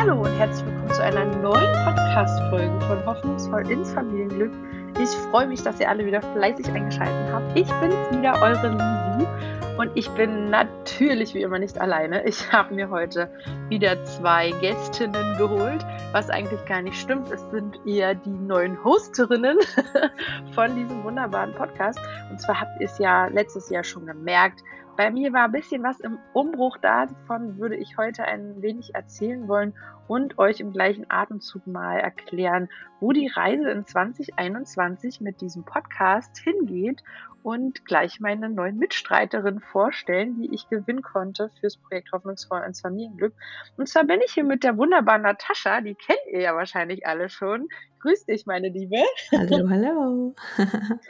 [0.00, 4.50] Hallo und herzlich willkommen zu einer neuen Podcast-Folge von Hoffnungsvoll ins Familienglück.
[4.98, 7.54] Ich freue mich, dass ihr alle wieder fleißig eingeschaltet habt.
[7.54, 9.28] Ich bin's wieder, eure Lisi.
[9.76, 12.24] Und ich bin natürlich wie immer nicht alleine.
[12.26, 13.30] Ich habe mir heute
[13.68, 17.30] wieder zwei Gästinnen geholt, was eigentlich gar nicht stimmt.
[17.30, 19.58] Es sind eher die neuen Hosterinnen
[20.54, 22.00] von diesem wunderbaren Podcast.
[22.30, 24.64] Und zwar habt ihr es ja letztes Jahr schon gemerkt.
[25.00, 26.76] Bei mir war ein bisschen was im Umbruch.
[26.76, 29.72] Davon würde ich heute ein wenig erzählen wollen
[30.08, 32.68] und euch im gleichen Atemzug mal erklären,
[33.00, 37.02] wo die Reise in 2021 mit diesem Podcast hingeht
[37.42, 43.32] und gleich meine neuen Mitstreiterin vorstellen, die ich gewinnen konnte fürs Projekt Hoffnungsvoll ins Familienglück.
[43.78, 47.30] Und zwar bin ich hier mit der wunderbaren Natascha, die kennt ihr ja wahrscheinlich alle
[47.30, 47.68] schon.
[48.00, 48.98] Grüß dich, meine Liebe.
[49.32, 50.34] Hallo, hallo.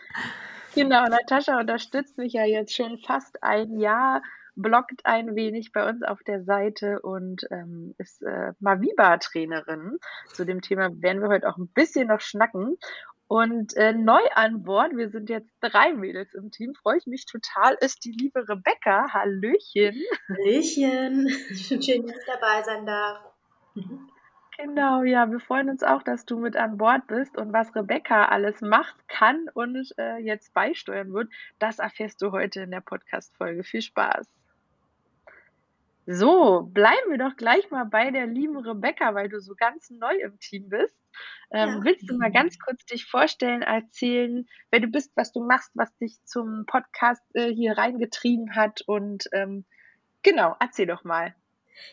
[0.74, 4.22] Genau, Natascha unterstützt mich ja jetzt schon fast ein Jahr,
[4.54, 9.98] bloggt ein wenig bei uns auf der Seite und ähm, ist äh, Maviba-Trainerin.
[10.32, 12.76] Zu dem Thema werden wir heute auch ein bisschen noch schnacken.
[13.26, 17.26] Und äh, neu an Bord, wir sind jetzt drei Mädels im Team, freue ich mich
[17.26, 19.12] total, ist die liebe Rebecca.
[19.12, 19.94] Hallöchen.
[20.28, 21.28] Hallöchen.
[21.54, 23.18] Schön, dass ich dabei sein darf.
[24.62, 28.26] Genau, ja, wir freuen uns auch, dass du mit an Bord bist und was Rebecca
[28.26, 33.64] alles macht, kann und äh, jetzt beisteuern wird, das erfährst du heute in der Podcast-Folge.
[33.64, 34.26] Viel Spaß!
[36.06, 40.14] So, bleiben wir doch gleich mal bei der lieben Rebecca, weil du so ganz neu
[40.22, 40.96] im Team bist.
[41.52, 41.84] Ähm, ja.
[41.84, 45.96] Willst du mal ganz kurz dich vorstellen, erzählen, wer du bist, was du machst, was
[45.98, 49.64] dich zum Podcast äh, hier reingetrieben hat und ähm,
[50.22, 51.34] genau, erzähl doch mal.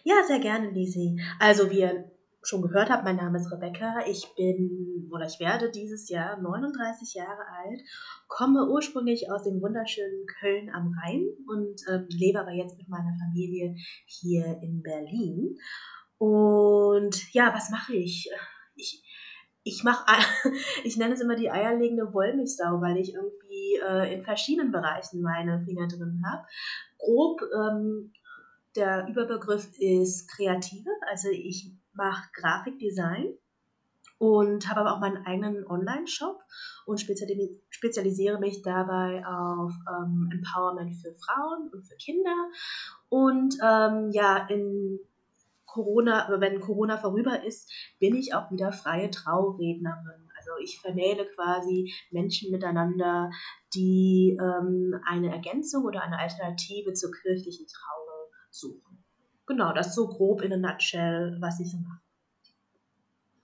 [0.03, 1.21] Ja, sehr gerne, Lisi.
[1.39, 2.11] Also wir
[2.47, 3.99] schon gehört habt, mein Name ist Rebecca.
[4.07, 7.81] Ich bin oder ich werde dieses Jahr 39 Jahre alt,
[8.27, 13.13] komme ursprünglich aus dem wunderschönen Köln am Rhein und äh, lebe aber jetzt mit meiner
[13.19, 13.75] Familie
[14.05, 15.57] hier in Berlin.
[16.17, 18.29] Und ja, was mache ich?
[18.75, 19.03] Ich,
[19.63, 20.05] ich mache,
[20.85, 25.63] ich nenne es immer die eierlegende Wollmilchsau, weil ich irgendwie äh, in verschiedenen Bereichen meine
[25.65, 26.47] Finger drin habe.
[26.97, 28.13] Grob ähm,
[28.75, 33.33] der Überbegriff ist Kreative, also ich mache Grafikdesign
[34.19, 36.39] und habe aber auch meinen eigenen Online-Shop
[36.85, 42.49] und spezialisiere mich dabei auf ähm, Empowerment für Frauen und für Kinder.
[43.09, 44.99] Und ähm, ja, in
[45.65, 50.29] Corona, wenn Corona vorüber ist, bin ich auch wieder freie Traurednerin.
[50.35, 53.29] Also ich vermähle quasi Menschen miteinander,
[53.75, 58.86] die ähm, eine Ergänzung oder eine Alternative zur kirchlichen Trauer suchen.
[59.47, 62.01] Genau, das ist so grob in a nutshell, was ich so mache.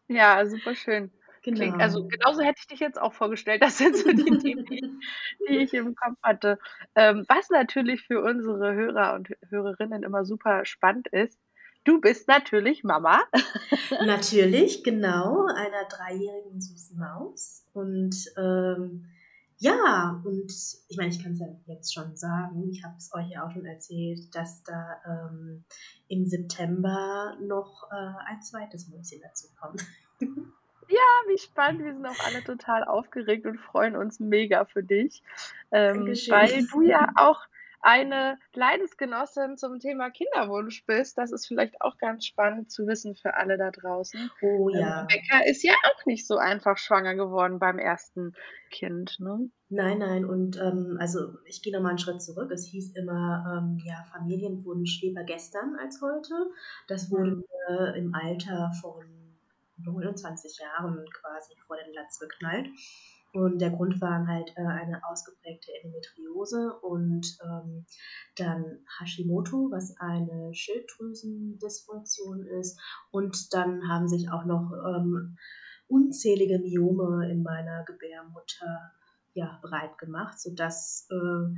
[0.10, 1.12] Ja, super schön.
[1.44, 1.58] Genau.
[1.58, 3.62] Klingt, also genauso hätte ich dich jetzt auch vorgestellt.
[3.64, 5.00] Das sind so die Dinge, die,
[5.48, 6.60] die ich im Kopf hatte.
[6.96, 11.40] Ähm, was natürlich für unsere Hörer und Hörerinnen immer super spannend ist,
[11.84, 13.22] du bist natürlich Mama.
[14.06, 17.66] Natürlich, genau, einer dreijährigen süßen Maus.
[17.74, 19.06] Und ähm,
[19.64, 20.52] ja, und
[20.90, 23.52] ich meine, ich kann es ja jetzt schon sagen, ich habe es euch ja auch
[23.52, 25.64] schon erzählt, dass da ähm,
[26.10, 29.84] im September noch äh, ein zweites Mäuschen dazu kommt.
[30.90, 31.82] Ja, wie spannend.
[31.82, 35.24] Wir sind auch alle total aufgeregt und freuen uns mega für dich.
[35.72, 37.40] Ähm, weil du ja auch
[37.84, 41.18] eine Leidensgenossin zum Thema Kinderwunsch bist.
[41.18, 44.32] Das ist vielleicht auch ganz spannend zu wissen für alle da draußen.
[44.42, 45.02] Oh ähm, ja.
[45.02, 48.34] Rebecca ist ja auch nicht so einfach schwanger geworden beim ersten
[48.72, 49.50] Kind, ne?
[49.70, 52.52] Nein, nein, und ähm, also ich gehe nochmal einen Schritt zurück.
[52.52, 56.34] Es hieß immer, ähm, ja, Familienwunsch lieber gestern als heute.
[56.88, 57.44] Das wurde mhm.
[57.68, 59.04] äh, im Alter von
[59.84, 62.68] 29 Jahren quasi vor den Latz geknallt.
[63.34, 67.86] Und der Grund war halt äh, eine ausgeprägte Endometriose und ähm,
[68.36, 72.80] dann Hashimoto, was eine Schilddrüsendysfunktion ist.
[73.10, 75.36] Und dann haben sich auch noch ähm,
[75.88, 78.92] unzählige Myome in meiner Gebärmutter
[79.34, 81.56] ja, breit gemacht, sodass äh,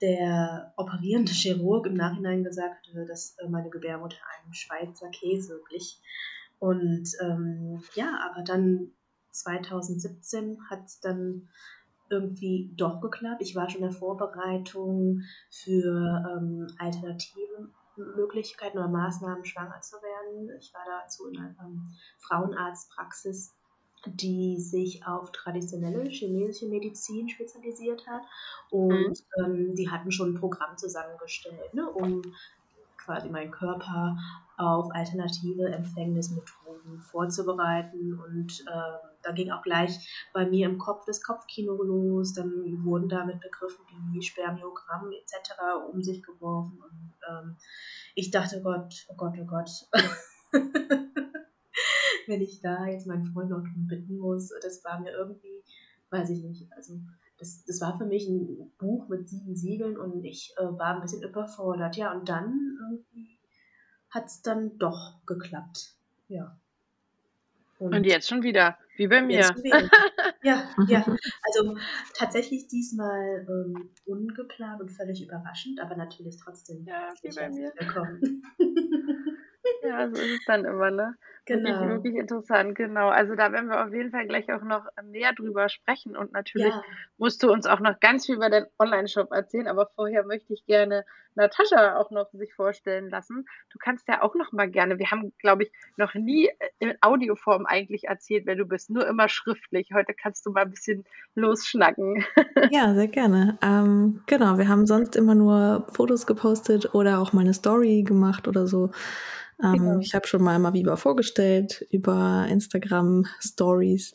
[0.00, 6.00] der operierende Chirurg im Nachhinein gesagt hatte, dass äh, meine Gebärmutter einem Schweizer Käse glich.
[6.60, 8.92] Und ähm, ja, aber dann
[9.30, 11.48] 2017 hat es dann
[12.10, 13.42] irgendwie doch geklappt.
[13.42, 20.50] Ich war schon in der Vorbereitung für ähm, alternative Möglichkeiten oder Maßnahmen, schwanger zu werden.
[20.58, 21.88] Ich war dazu in einer ähm,
[22.18, 23.54] Frauenarztpraxis,
[24.06, 28.22] die sich auf traditionelle chinesische Medizin spezialisiert hat.
[28.70, 29.44] Und mhm.
[29.44, 32.22] ähm, die hatten schon ein Programm zusammengestellt, ne, um
[33.08, 34.18] quasi meinen Körper
[34.58, 38.20] auf alternative Empfängnismethoden vorzubereiten.
[38.20, 42.34] Und äh, da ging auch gleich bei mir im Kopf das Kopfkino los.
[42.34, 45.52] Dann wurden da mit Begriffen wie Spermiogramm etc.
[45.90, 46.78] um sich geworfen.
[46.82, 47.56] Und ähm,
[48.14, 49.70] ich dachte, Gott, oh Gott, oh Gott.
[52.26, 54.52] wenn ich da jetzt meinen Freund noch drum bitten muss.
[54.62, 55.62] Das war mir irgendwie,
[56.10, 57.00] weiß ich nicht, also
[57.38, 61.00] das, das war für mich ein Buch mit sieben Siegeln und ich äh, war ein
[61.00, 61.96] bisschen überfordert.
[61.96, 63.38] Ja, und dann irgendwie
[64.10, 65.94] hat es dann doch geklappt.
[66.28, 66.58] Ja.
[67.78, 69.54] Und, und, jetzt schon wieder, wie bei mir.
[70.42, 71.04] ja, ja.
[71.44, 71.76] Also
[72.14, 77.72] tatsächlich diesmal ähm, ungeplant und völlig überraschend, aber natürlich trotzdem ja, wie bei mir.
[77.78, 78.42] willkommen.
[79.88, 81.16] ja, so ist es dann immer, ne?
[81.48, 81.70] Genau.
[81.70, 83.08] Wirklich, wirklich interessant, genau.
[83.08, 86.74] Also da werden wir auf jeden Fall gleich auch noch näher drüber sprechen und natürlich
[86.74, 86.82] ja.
[87.16, 90.66] musst du uns auch noch ganz viel über deinen Online-Shop erzählen, aber vorher möchte ich
[90.66, 91.06] gerne
[91.36, 93.46] Natascha auch noch sich vorstellen lassen.
[93.72, 96.50] Du kannst ja auch noch mal gerne, wir haben, glaube ich, noch nie
[96.80, 99.88] in Audioform eigentlich erzählt, wer du bist, nur immer schriftlich.
[99.94, 102.24] Heute kannst du mal ein bisschen losschnacken.
[102.70, 103.56] Ja, sehr gerne.
[103.62, 108.48] Ähm, genau, wir haben sonst immer nur Fotos gepostet oder auch mal eine Story gemacht
[108.48, 108.90] oder so.
[109.62, 109.98] Ähm, genau.
[110.00, 114.14] Ich habe schon mal Maviba vorgestellt über Instagram Stories,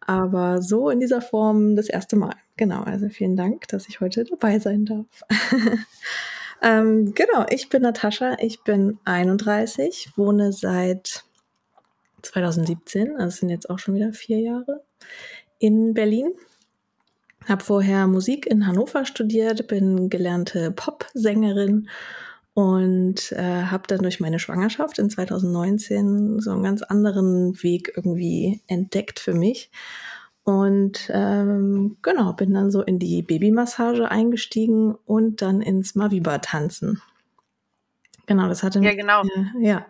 [0.00, 2.34] aber so in dieser Form das erste Mal.
[2.56, 5.22] Genau, also vielen Dank, dass ich heute dabei sein darf.
[6.62, 11.24] ähm, genau, ich bin Natascha, ich bin 31, wohne seit
[12.22, 14.82] 2017, also sind jetzt auch schon wieder vier Jahre,
[15.58, 16.32] in Berlin.
[17.48, 21.88] Habe vorher Musik in Hannover studiert, bin gelernte Popsängerin
[22.54, 28.62] und äh, habe dann durch meine Schwangerschaft in 2019 so einen ganz anderen Weg irgendwie
[28.68, 29.70] entdeckt für mich.
[30.44, 37.02] Und ähm, genau, bin dann so in die Babymassage eingestiegen und dann ins Maviba-Tanzen.
[38.26, 39.22] Genau, das hatte Ja, genau.
[39.22, 39.86] Äh, ja.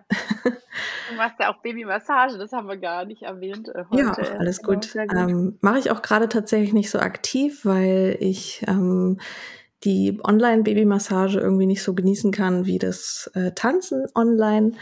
[1.11, 4.23] Du machst ja auch Babymassage, das haben wir gar nicht erwähnt äh, heute.
[4.23, 4.93] Ja, alles genau, gut.
[4.93, 5.07] gut.
[5.17, 9.19] Ähm, Mache ich auch gerade tatsächlich nicht so aktiv, weil ich ähm,
[9.85, 14.73] die Online-Babymassage irgendwie nicht so genießen kann wie das äh, Tanzen online.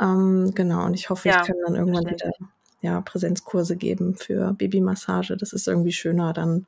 [0.00, 2.30] Ähm, genau, und ich hoffe, ja, ich kann dann irgendwann wieder
[2.80, 5.36] ja, Präsenzkurse geben für Babymassage.
[5.36, 6.66] Das ist irgendwie schöner dann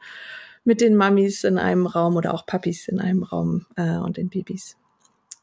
[0.65, 4.29] mit den Mamis in einem Raum oder auch Papis in einem Raum äh, und den
[4.29, 4.77] Babys.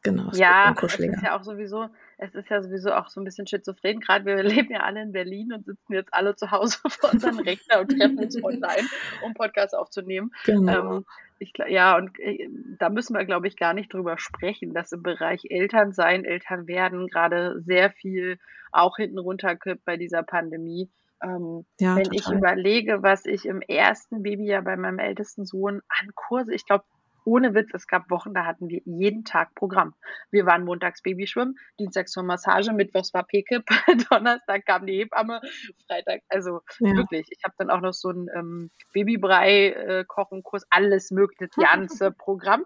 [0.06, 0.30] Genau.
[0.34, 1.88] Ja, es ist ja auch sowieso,
[2.20, 4.00] es ist ja sowieso auch so ein bisschen schizophren.
[4.00, 7.40] Gerade wir leben ja alle in Berlin und sitzen jetzt alle zu Hause vor unserem
[7.40, 8.88] Rechner und treffen uns online,
[9.24, 10.32] um Podcasts aufzunehmen.
[10.46, 10.98] Genau.
[10.98, 11.06] Ähm,
[11.40, 12.50] ich, ja, und äh,
[12.80, 17.62] da müssen wir, glaube ich, gar nicht drüber sprechen, dass im Bereich Elternsein, Elternwerden gerade
[17.62, 18.40] sehr viel
[18.72, 20.90] auch hinten runterkippt bei dieser Pandemie.
[21.22, 22.16] Ähm, ja, wenn total.
[22.16, 26.84] ich überlege, was ich im ersten Babyjahr bei meinem ältesten Sohn an Kurse, ich glaube,
[27.26, 29.96] ohne Witz, es gab Wochen, da hatten wir jeden Tag Programm.
[30.32, 33.66] Wir waren montags Babyschwimmen, dienstags zur Massage, mittwochs war PKIP,
[34.10, 35.42] Donnerstag kam die Hebamme,
[35.88, 36.96] Freitag, also ja.
[36.96, 37.28] wirklich.
[37.32, 42.66] Ich habe dann auch noch so einen ähm, Babybrei-Kochenkurs, äh, alles mögliche, das ganze Programm.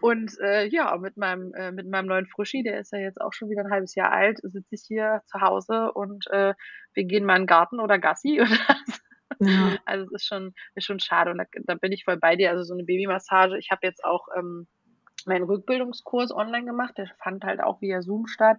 [0.00, 3.32] Und äh, ja, mit meinem, äh, mit meinem neuen Frischi, der ist ja jetzt auch
[3.32, 6.54] schon wieder ein halbes Jahr alt, sitze ich hier zu Hause und äh,
[6.94, 8.76] wir gehen mal in den Garten oder Gassi oder
[9.40, 9.76] ja.
[9.86, 12.50] Also es ist schon, ist schon schade und da, da, bin ich voll bei dir.
[12.50, 13.58] Also so eine Babymassage.
[13.58, 14.66] Ich habe jetzt auch ähm,
[15.26, 16.96] meinen Rückbildungskurs online gemacht.
[16.98, 18.58] Der fand halt auch via Zoom statt.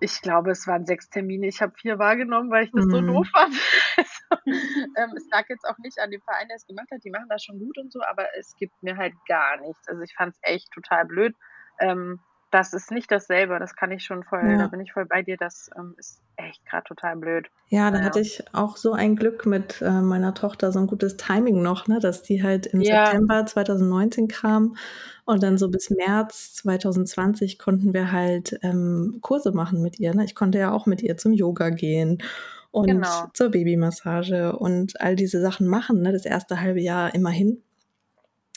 [0.00, 1.48] Ich glaube, es waren sechs Termine.
[1.48, 2.90] Ich habe vier wahrgenommen, weil ich das mhm.
[2.90, 3.54] so doof fand.
[3.96, 4.50] also,
[4.96, 7.02] ähm, es lag jetzt auch nicht an dem Verein, der es gemacht hat.
[7.04, 9.88] Die machen das schon gut und so, aber es gibt mir halt gar nichts.
[9.88, 11.34] Also ich fand es echt total blöd.
[11.80, 14.58] Ähm, das ist nicht dasselbe, das kann ich schon voll, ja.
[14.58, 17.50] da bin ich voll bei dir, das ähm, ist echt gerade total blöd.
[17.68, 18.04] Ja, da naja.
[18.06, 21.88] hatte ich auch so ein Glück mit äh, meiner Tochter, so ein gutes Timing noch,
[21.88, 23.06] ne, dass die halt im ja.
[23.06, 24.76] September 2019 kam
[25.24, 30.14] und dann so bis März 2020 konnten wir halt ähm, Kurse machen mit ihr.
[30.14, 30.24] Ne?
[30.24, 32.22] Ich konnte ja auch mit ihr zum Yoga gehen
[32.70, 33.26] und genau.
[33.34, 36.12] zur Babymassage und all diese Sachen machen, ne?
[36.12, 37.62] das erste halbe Jahr immerhin.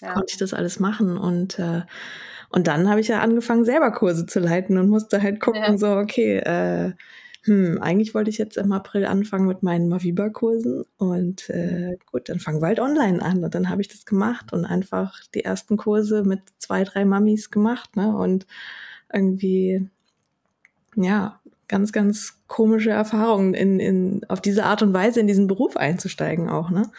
[0.01, 0.13] Ja.
[0.13, 1.81] Konnte ich das alles machen und äh,
[2.51, 5.77] und dann habe ich ja angefangen, selber Kurse zu leiten und musste halt gucken, ja.
[5.77, 6.93] so, okay, äh,
[7.43, 12.39] hm, eigentlich wollte ich jetzt im April anfangen mit meinen Maviba-Kursen und äh, gut, dann
[12.39, 15.75] fangen wir halt online an und dann habe ich das gemacht und einfach die ersten
[15.75, 18.15] Kurse mit zwei, drei Mamis gemacht, ne?
[18.15, 18.45] Und
[19.11, 19.89] irgendwie,
[20.95, 25.77] ja, ganz, ganz komische Erfahrungen in, in, auf diese Art und Weise in diesen Beruf
[25.77, 26.91] einzusteigen auch, ne?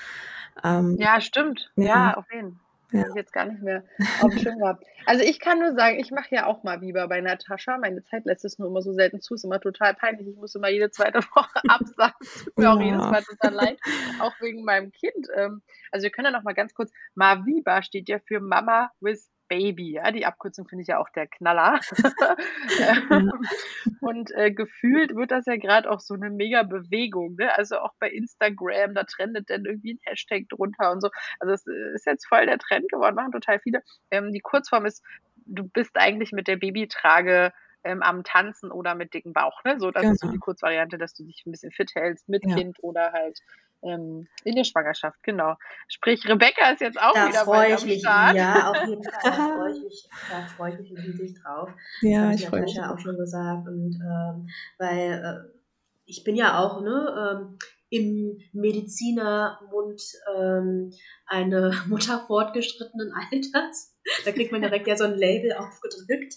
[0.64, 1.70] Ähm, ja, stimmt.
[1.76, 2.61] Ja, ja, auf jeden Fall.
[2.92, 3.06] Ja.
[3.08, 3.84] Ich jetzt gar nicht mehr
[4.20, 4.84] auf dem Schirm gehabt.
[5.06, 7.78] Also ich kann nur sagen, ich mache ja auch mal Biber bei Natascha.
[7.78, 10.28] Meine Zeit lässt es nur immer so selten zu, ist immer total peinlich.
[10.28, 12.14] Ich muss immer jede zweite Woche absagen.
[12.44, 12.74] Tut mir ja.
[12.74, 13.78] auch jedes Mal total leid.
[14.20, 15.28] Auch wegen meinem Kind.
[15.34, 19.31] Ähm, also wir können ja noch mal ganz kurz, Maviba steht ja für Mama with
[19.52, 19.92] Baby.
[19.92, 21.78] Ja, die Abkürzung finde ich ja auch der Knaller.
[24.00, 27.36] und äh, gefühlt wird das ja gerade auch so eine mega Bewegung.
[27.36, 27.54] Ne?
[27.54, 31.10] Also auch bei Instagram, da trendet dann irgendwie ein Hashtag drunter und so.
[31.38, 33.82] Also es äh, ist jetzt voll der Trend geworden, machen total viele.
[34.10, 35.04] Ähm, die Kurzform ist,
[35.44, 37.52] du bist eigentlich mit der Babytrage
[37.84, 39.62] ähm, am Tanzen oder mit dicken Bauch.
[39.64, 39.78] Ne?
[39.78, 40.12] So, das genau.
[40.12, 40.44] ist so die genau.
[40.44, 42.54] Kurzvariante, dass du dich ein bisschen fit hältst mit ja.
[42.54, 43.38] Kind oder halt
[43.82, 45.56] ähm, in der Schwangerschaft, genau.
[45.88, 48.36] Sprich, Rebecca ist jetzt auch da wieder bei ich mich, Start.
[48.36, 49.20] Ja, auf jeden Fall.
[49.24, 51.70] Da freue ich mich, da freue ich mich riesig drauf.
[52.00, 52.80] Ja, das ich freue mich.
[52.80, 53.66] auch schon gesagt.
[53.66, 54.48] Und ähm,
[54.78, 55.58] weil äh,
[56.04, 57.58] ich bin ja auch ne, ähm,
[57.90, 60.02] im Medizinermund
[60.36, 60.92] ähm,
[61.26, 63.91] eine Mutter fortgeschrittenen Alters.
[64.24, 66.34] Da kriegt man direkt ja so ein Label aufgedrückt.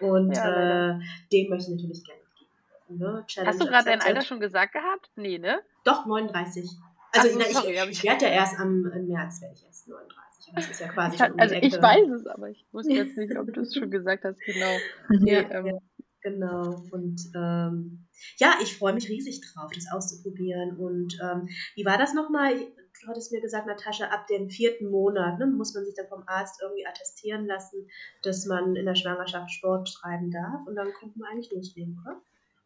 [0.00, 1.00] Und ja, äh,
[1.32, 2.98] dem möchte ich natürlich gerne geben.
[2.98, 3.26] Ne?
[3.44, 5.10] Hast du gerade dein Alter schon gesagt gehabt?
[5.16, 5.60] Nee, ne?
[5.84, 6.68] Doch, 39.
[7.12, 10.20] Also so, na, sorry, ich, ich werde ja erst am März werde ich erst 39.
[10.54, 13.52] Das ist ja quasi ich, also ich weiß es, aber ich wusste jetzt nicht, ob
[13.52, 14.76] du es schon gesagt hast, genau.
[15.08, 15.78] Nee, ja, ähm, ja,
[16.22, 16.82] genau.
[16.90, 20.76] Und ähm, ja, ich freue mich riesig drauf, das auszuprobieren.
[20.76, 22.54] Und ähm, wie war das nochmal?
[23.00, 26.22] Du hattest mir gesagt, Natascha, ab dem vierten Monat ne, muss man sich dann vom
[26.26, 27.88] Arzt irgendwie attestieren lassen,
[28.22, 30.66] dass man in der Schwangerschaft Sport treiben darf.
[30.66, 32.20] Und dann kommt man eigentlich loslegen, oder?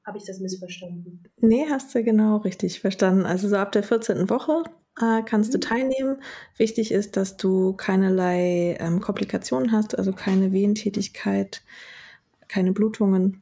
[0.05, 1.23] Habe ich das missverstanden?
[1.38, 3.25] Nee, hast du genau richtig verstanden.
[3.25, 4.29] Also so ab der 14.
[4.29, 4.64] Woche
[5.00, 5.61] äh, kannst mhm.
[5.61, 6.23] du teilnehmen.
[6.57, 11.62] Wichtig ist, dass du keinerlei ähm, Komplikationen hast, also keine Wehentätigkeit,
[12.49, 13.41] keine Blutungen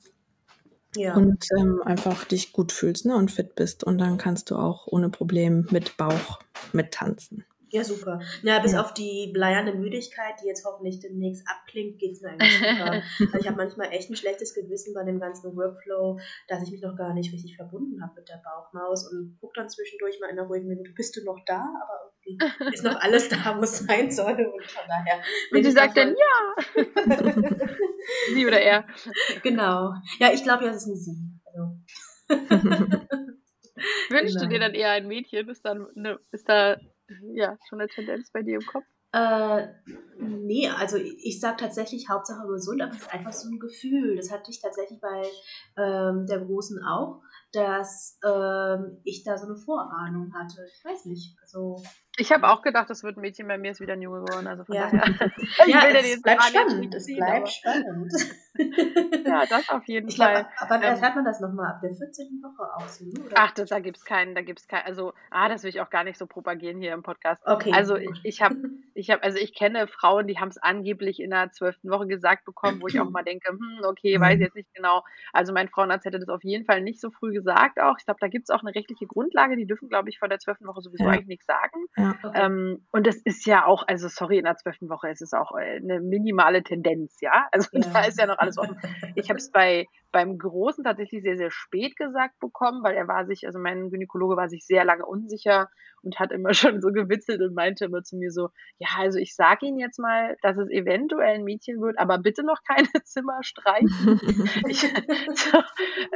[0.96, 1.16] ja.
[1.16, 3.84] Und ähm, einfach dich gut fühlst ne, und fit bist.
[3.84, 6.40] Und dann kannst du auch ohne Problem mit Bauch
[6.72, 7.44] mittanzen.
[7.72, 8.20] Ja, super.
[8.42, 8.82] Ja, bis ja.
[8.82, 13.02] auf die bleierne Müdigkeit, die jetzt hoffentlich demnächst abklingt, geht es mir eigentlich super.
[13.32, 16.82] also ich habe manchmal echt ein schlechtes Gewissen bei dem ganzen Workflow, dass ich mich
[16.82, 20.36] noch gar nicht richtig verbunden habe mit der Bauchmaus und gucke dann zwischendurch mal in
[20.36, 21.60] der ruhigen Minute, bist du noch da?
[21.60, 24.32] Aber irgendwie ist noch alles da, wo es sein soll.
[24.32, 25.22] Und von daher.
[25.50, 26.84] Und sie sagt dann ja.
[28.34, 28.86] sie oder er.
[29.42, 29.94] Genau.
[30.18, 31.16] Ja, ich glaube ja, es ist ein Sie.
[31.46, 31.78] Also.
[34.10, 34.44] Wünschst genau.
[34.44, 35.48] du dir dann eher ein Mädchen?
[35.48, 36.76] Ist, dann eine, ist da
[37.34, 38.84] ja, schon eine Tendenz bei dir im Kopf?
[39.14, 39.68] Äh,
[40.18, 44.16] nee, also ich sage tatsächlich Hauptsache gesund, aber es ist einfach so ein Gefühl.
[44.16, 45.22] Das hatte ich tatsächlich bei
[45.76, 47.20] ähm, der Großen auch,
[47.52, 50.66] dass ähm, ich da so eine Vorahnung hatte.
[50.78, 51.36] Ich weiß nicht.
[51.42, 51.82] Also,
[52.16, 54.46] ich habe auch gedacht, das wird ein Mädchen, bei mir ist wieder ein Junge geworden.
[54.46, 54.90] Also von ja.
[54.90, 55.30] daher.
[55.66, 56.94] ja, es bleibt spannend.
[56.94, 58.12] Es bleibt spannend.
[58.56, 60.46] Ja, das auf jeden ich Fall.
[60.58, 62.42] Glaub, aber ähm, erfährt man das nochmal ab der 14.
[62.42, 63.24] Woche auch so, ne?
[63.24, 63.34] Oder?
[63.36, 65.80] Ach, das, da gibt es keinen, da gibt es keinen, also, ah, das will ich
[65.80, 67.42] auch gar nicht so propagieren hier im Podcast.
[67.46, 67.72] Okay.
[67.72, 68.56] Also ich, ich habe,
[68.94, 72.44] ich habe, also ich kenne Frauen, die haben es angeblich in der zwölften Woche gesagt
[72.44, 74.42] bekommen, wo ich auch mal denke, hm, okay, weiß mhm.
[74.42, 75.02] jetzt nicht genau.
[75.32, 77.96] Also mein Frauenarzt hätte das auf jeden Fall nicht so früh gesagt auch.
[77.98, 80.38] Ich glaube, da gibt es auch eine rechtliche Grundlage, die dürfen, glaube ich, vor der
[80.38, 81.10] zwölften Woche sowieso ja.
[81.10, 81.86] eigentlich nichts sagen.
[81.96, 82.40] Ja, okay.
[82.44, 85.56] ähm, und das ist ja auch, also sorry, in der zwölften Woche ist es auch
[85.56, 87.48] äh, eine minimale Tendenz, ja.
[87.52, 87.80] Also ja.
[87.92, 88.76] da ist ja noch alles offen.
[89.14, 93.26] Ich habe es bei beim Großen tatsächlich sehr, sehr spät gesagt bekommen, weil er war
[93.26, 95.68] sich, also mein Gynäkologe war sich sehr lange unsicher
[96.02, 99.34] und hat immer schon so gewitzelt und meinte immer zu mir so, ja, also ich
[99.34, 103.38] sage Ihnen jetzt mal, dass es eventuell ein Mädchen wird, aber bitte noch keine Zimmer
[103.42, 104.20] streichen.
[104.68, 105.62] ich, so,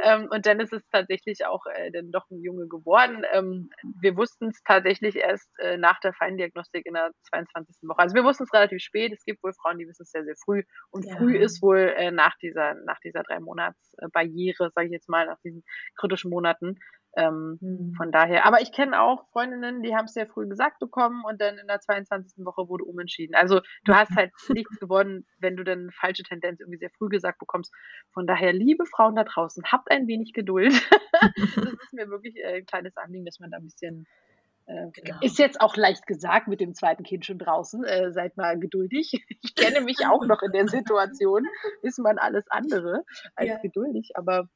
[0.03, 3.23] ähm, und dann ist es tatsächlich auch äh, dann doch ein Junge geworden.
[3.31, 7.87] Ähm, wir wussten es tatsächlich erst äh, nach der Feindiagnostik in der 22.
[7.89, 7.99] Woche.
[7.99, 9.13] Also wir wussten es relativ spät.
[9.13, 10.63] Es gibt wohl Frauen, die wissen es sehr, sehr früh.
[10.91, 11.15] Und ja.
[11.17, 13.39] früh ist wohl äh, nach dieser, nach dieser drei
[13.93, 15.63] Monatsbarriere, sage ich jetzt mal, nach diesen
[15.95, 16.79] kritischen Monaten.
[17.15, 17.93] Ähm, mhm.
[17.95, 21.41] Von daher, aber ich kenne auch Freundinnen, die haben es sehr früh gesagt bekommen und
[21.41, 22.45] dann in der 22.
[22.45, 23.35] Woche wurde umentschieden.
[23.35, 27.09] Also du hast halt nichts gewonnen, wenn du dann eine falsche Tendenz irgendwie sehr früh
[27.09, 27.73] gesagt bekommst.
[28.13, 30.73] Von daher, liebe Frauen da draußen, habt ein wenig Geduld.
[31.55, 34.05] das ist mir wirklich äh, ein kleines Anliegen, dass man da ein bisschen
[34.67, 35.17] genau.
[35.21, 37.83] Ist jetzt auch leicht gesagt mit dem zweiten Kind schon draußen.
[37.83, 39.11] Äh, seid mal geduldig.
[39.41, 41.45] Ich kenne mich auch noch in der Situation.
[41.81, 43.03] Ist man alles andere
[43.35, 43.57] als ja.
[43.59, 44.11] geduldig.
[44.15, 44.49] Aber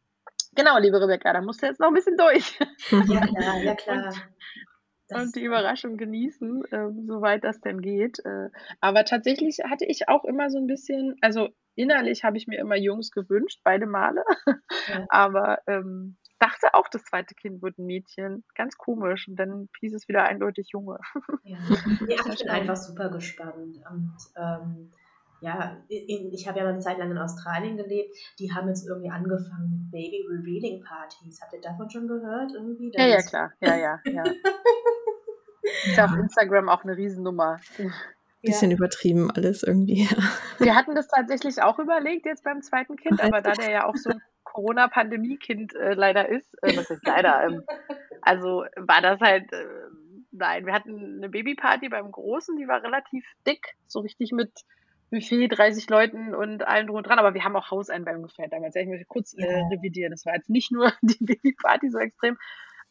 [0.53, 2.59] Genau, liebe Rebecca, da musst du jetzt noch ein bisschen durch.
[3.07, 4.13] Ja, klar, ja, klar.
[5.13, 8.19] Und, und die Überraschung genießen, äh, soweit das denn geht.
[8.23, 8.47] Äh,
[8.79, 12.77] aber tatsächlich hatte ich auch immer so ein bisschen, also innerlich habe ich mir immer
[12.77, 14.23] Jungs gewünscht, beide Male.
[14.87, 15.05] Ja.
[15.09, 18.43] Aber ähm, dachte auch, das zweite Kind wird ein Mädchen.
[18.55, 19.27] Ganz komisch.
[19.27, 20.99] Und dann hieß es wieder eindeutig Junge.
[21.43, 21.57] Ja,
[22.07, 23.79] ja ich bin einfach super gespannt.
[23.89, 24.91] Und ähm,
[25.41, 29.09] ja, ich habe ja mal eine Zeit lang in Australien gelebt, die haben jetzt irgendwie
[29.09, 31.41] angefangen mit Baby Revealing Partys.
[31.41, 32.51] Habt ihr davon schon gehört?
[32.53, 32.91] Irgendwie?
[32.93, 33.51] ja, ja, klar.
[33.59, 34.23] Ja, ja, ja.
[35.85, 37.59] Ist auf Instagram auch eine Riesennummer.
[38.41, 38.77] Bisschen ja.
[38.77, 40.07] übertrieben alles irgendwie.
[40.57, 43.95] Wir hatten das tatsächlich auch überlegt jetzt beim zweiten Kind, aber da der ja auch
[43.95, 47.63] so ein Corona-Pandemie-Kind äh, leider ist, äh, was ist leider, ähm,
[48.21, 49.65] also war das halt, äh,
[50.31, 54.51] nein, wir hatten eine Babyparty beim Großen, die war relativ dick, so richtig mit
[55.11, 58.75] Buffet, 30 Leuten und allen drum und dran, aber wir haben auch Hauseinweihung gefeiert damals.
[58.75, 60.11] Ich möchte kurz äh, revidieren.
[60.11, 62.37] Das war jetzt nicht nur die Babyparty so extrem.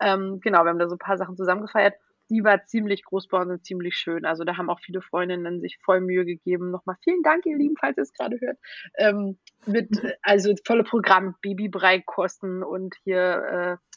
[0.00, 1.95] Ähm, genau, wir haben da so ein paar Sachen zusammen gefeiert.
[2.30, 4.25] Die war ziemlich groß bei uns und ziemlich schön.
[4.25, 6.70] Also da haben auch viele Freundinnen sich voll Mühe gegeben.
[6.70, 8.58] Nochmal vielen Dank, ihr Lieben, falls ihr es gerade hört.
[8.96, 9.90] Ähm, mit,
[10.22, 13.96] also volle Programm, Babybrei kosten und hier äh,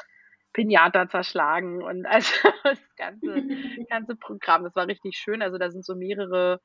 [0.52, 3.44] Pinata zerschlagen und also das ganze,
[3.90, 4.63] ganze Programm.
[4.63, 5.42] Das war richtig schön.
[5.42, 6.60] Also da sind so mehrere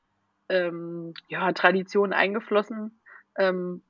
[0.49, 2.99] ähm, ja, Traditionen eingeflossen.
[3.37, 3.83] Ähm,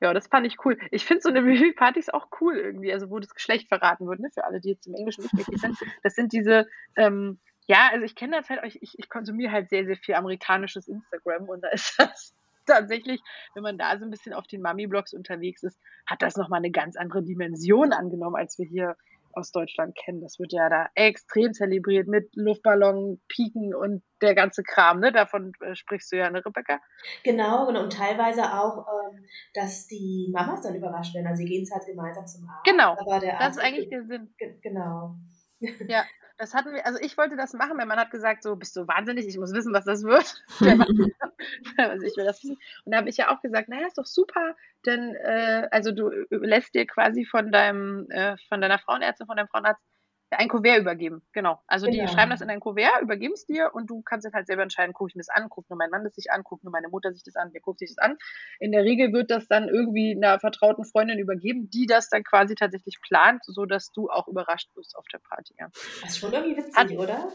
[0.00, 0.78] ja, das fand ich cool.
[0.90, 4.30] Ich finde so eine Reveal-Partys auch cool irgendwie, also wo das Geschlecht verraten wird, ne,
[4.32, 5.76] für alle, die jetzt im Englischen nicht wirklich sind.
[6.02, 9.84] Das sind diese, ähm, ja, also ich kenne das halt, ich, ich konsumiere halt sehr,
[9.84, 12.34] sehr viel amerikanisches Instagram und da ist das
[12.66, 13.20] tatsächlich,
[13.54, 16.70] wenn man da so ein bisschen auf den Mami-Blogs unterwegs ist, hat das nochmal eine
[16.70, 18.96] ganz andere Dimension angenommen, als wir hier
[19.38, 20.20] aus Deutschland kennen.
[20.20, 25.00] Das wird ja da extrem zelebriert mit Luftballon, Piken und der ganze Kram.
[25.00, 25.12] Ne?
[25.12, 26.80] Davon äh, sprichst du ja, ne, Rebecca?
[27.24, 27.82] Genau, genau.
[27.84, 31.26] Und teilweise auch, ähm, dass die Mamas dann überrascht werden.
[31.26, 32.64] Also sie gehen es halt gemeinsam zum Arzt.
[32.64, 34.34] Genau, das ist eigentlich der Sinn.
[34.62, 35.16] Genau.
[35.60, 36.04] Ja,
[36.38, 38.86] das hatten wir, also ich wollte das machen, mein Mann hat gesagt, so, bist du
[38.86, 40.44] wahnsinnig, ich muss wissen, was das wird.
[41.76, 42.58] also ich will das wissen.
[42.84, 44.54] Und da habe ich ja auch gesagt, naja, ist doch super,
[44.86, 49.48] denn äh, also du lässt dir quasi von deinem, äh, von deiner Frauenärztin, von deinem
[49.48, 49.82] Frauenarzt
[50.30, 51.60] ein Kuvert übergeben, genau.
[51.66, 52.10] Also die genau.
[52.10, 54.92] schreiben das in ein Kuvert, übergeben es dir und du kannst dann halt selber entscheiden,
[54.92, 56.88] gucke ich mir das an, guckt nur mein Mann das sich an, guckt nur meine
[56.88, 58.16] Mutter sich das an, wer guckt sich das an.
[58.58, 62.54] In der Regel wird das dann irgendwie einer vertrauten Freundin übergeben, die das dann quasi
[62.54, 65.54] tatsächlich plant, sodass du auch überrascht wirst auf der Party.
[65.58, 65.68] Ja.
[66.02, 67.32] Das ist schon irgendwie witzig, Hat, oder?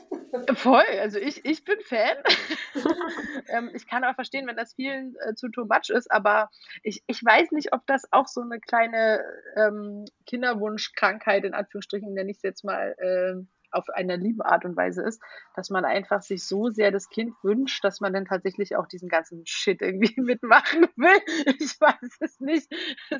[0.56, 2.18] Voll, also ich, ich bin Fan.
[3.50, 6.50] ähm, ich kann aber verstehen, wenn das vielen äh, zu too much ist, aber
[6.82, 9.24] ich, ich weiß nicht, ob das auch so eine kleine
[9.56, 14.78] ähm, Kinderwunschkrankheit in Anführungsstrichen, nenne ich es jetzt mal, äh, auf eine liebe Art und
[14.78, 15.22] Weise ist,
[15.56, 19.10] dass man einfach sich so sehr das Kind wünscht, dass man dann tatsächlich auch diesen
[19.10, 21.22] ganzen Shit irgendwie mitmachen will.
[21.60, 22.72] Ich weiß es nicht.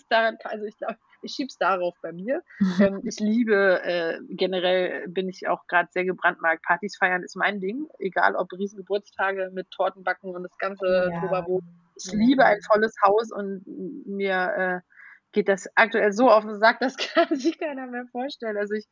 [0.10, 2.44] Daran, also ich glaube, ich schieb's darauf bei mir.
[2.80, 6.64] ähm, ich liebe, äh, generell bin ich auch gerade sehr gebrandmarkt.
[6.64, 11.22] Partys feiern ist mein Ding, egal ob Riesengeburtstage mit Tortenbacken und das ganze ja.
[11.22, 11.62] Tobabo.
[11.96, 13.64] Ich liebe ein volles Haus und
[14.08, 14.93] mir äh,
[15.34, 18.58] geht das aktuell so auf den Sack, das kann sich keiner mehr vorstellen.
[18.58, 18.88] Also ich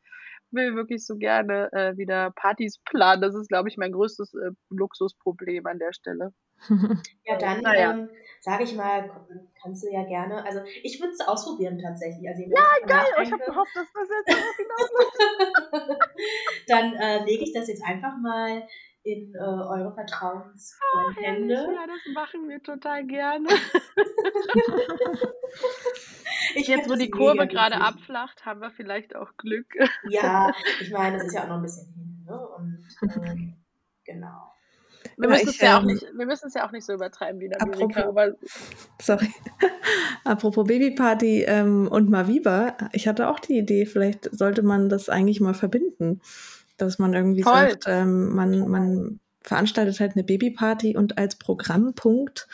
[0.50, 3.22] will wirklich so gerne äh, wieder Partys planen.
[3.22, 6.32] Das ist, glaube ich, mein größtes äh, Luxusproblem an der Stelle.
[7.24, 7.92] Ja, dann naja.
[7.92, 9.08] ähm, sage ich mal,
[9.62, 12.28] kannst du ja gerne, also ich würde es ausprobieren tatsächlich.
[12.28, 16.00] Also, ja, geil, ich habe gehofft, dass das jetzt hinausläuft.
[16.68, 18.66] dann äh, lege ich das jetzt einfach mal
[19.04, 21.54] in äh, eure vertrauensvollen oh, Hände.
[21.54, 23.48] Ja, das machen wir total gerne.
[26.54, 29.74] ich Jetzt, wo die Kurve gerade abflacht, haben wir vielleicht auch Glück.
[30.08, 32.24] ja, ich meine, das ist ja auch noch ein bisschen hin.
[32.26, 32.48] Ne?
[32.48, 32.86] Und
[33.26, 33.56] ähm,
[34.04, 34.54] genau.
[35.16, 36.92] Wir müssen, ich, es ja auch ähm, nicht, wir müssen es ja auch nicht so
[36.92, 38.06] übertreiben wie in Amerika.
[38.06, 38.34] Aber
[39.00, 39.34] sorry.
[40.24, 45.40] apropos Babyparty ähm, und Maviva, ich hatte auch die Idee, vielleicht sollte man das eigentlich
[45.40, 46.20] mal verbinden
[46.82, 47.52] dass man irgendwie Voll.
[47.52, 52.48] sagt, ähm, man, man veranstaltet halt eine Babyparty und als Programmpunkt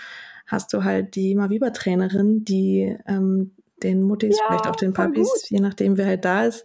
[0.46, 5.60] hast du halt die Maviba-Trainerin, die ähm, den Muttis, ja, vielleicht auch den Papis, je
[5.60, 6.64] nachdem wer halt da ist,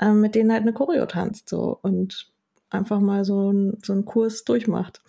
[0.00, 2.30] ähm, mit denen halt eine Choreo tanzt so und
[2.70, 5.00] einfach mal so, ein, so einen Kurs durchmacht.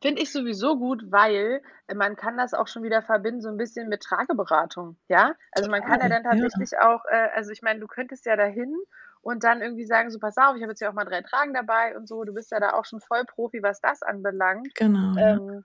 [0.00, 1.60] Finde ich sowieso gut, weil
[1.94, 5.34] man kann das auch schon wieder verbinden, so ein bisschen mit Trageberatung, ja?
[5.52, 6.88] Also man kann ja dann tatsächlich ja.
[6.88, 8.76] auch, äh, also ich meine, du könntest ja dahin
[9.22, 11.54] und dann irgendwie sagen, so pass auf, ich habe jetzt ja auch mal drei Tragen
[11.54, 14.74] dabei und so, du bist ja da auch schon voll Profi, was das anbelangt.
[14.74, 15.16] Genau.
[15.18, 15.64] Ähm,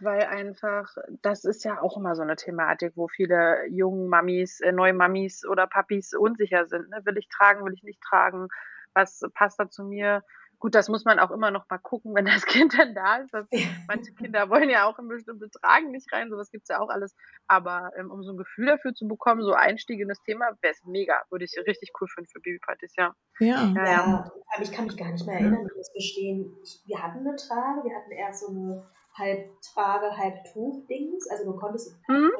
[0.00, 4.72] weil einfach, das ist ja auch immer so eine Thematik, wo viele jungen Mamis, äh,
[4.72, 6.90] neue Mamis oder Papis unsicher sind.
[6.90, 7.00] Ne?
[7.04, 8.48] Will ich tragen, will ich nicht tragen?
[8.92, 10.22] Was passt da zu mir?
[10.64, 13.34] Gut, das muss man auch immer noch mal gucken, wenn das Kind dann da ist.
[13.34, 13.46] Das,
[13.86, 16.88] manche Kinder wollen ja auch in bestimmte Tragen nicht rein, sowas gibt es ja auch
[16.88, 17.14] alles.
[17.46, 20.72] Aber ähm, um so ein Gefühl dafür zu bekommen, so Einstieg in das Thema, wäre
[20.72, 21.20] es mega.
[21.28, 23.14] Würde ich richtig cool finden für Babypartys, ja.
[23.40, 23.74] Ja.
[23.76, 23.84] ja.
[23.84, 26.56] ja, aber ich kann mich gar nicht mehr erinnern, wie das bestehen.
[26.62, 31.28] Ich, wir hatten eine Trage, wir hatten erst so eine halb Trage, halb Tuch-Dings.
[31.28, 32.30] Also du konntest mhm.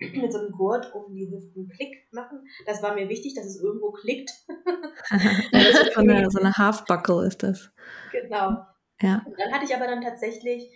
[0.00, 2.46] Mit so einem Gurt um die Hüften Klick machen.
[2.66, 4.30] Das war mir wichtig, dass es irgendwo klickt.
[5.94, 7.70] so, eine, so eine Half-Buckle ist das.
[8.12, 8.64] Genau.
[9.00, 9.22] Ja.
[9.26, 10.70] Und dann hatte ich aber dann tatsächlich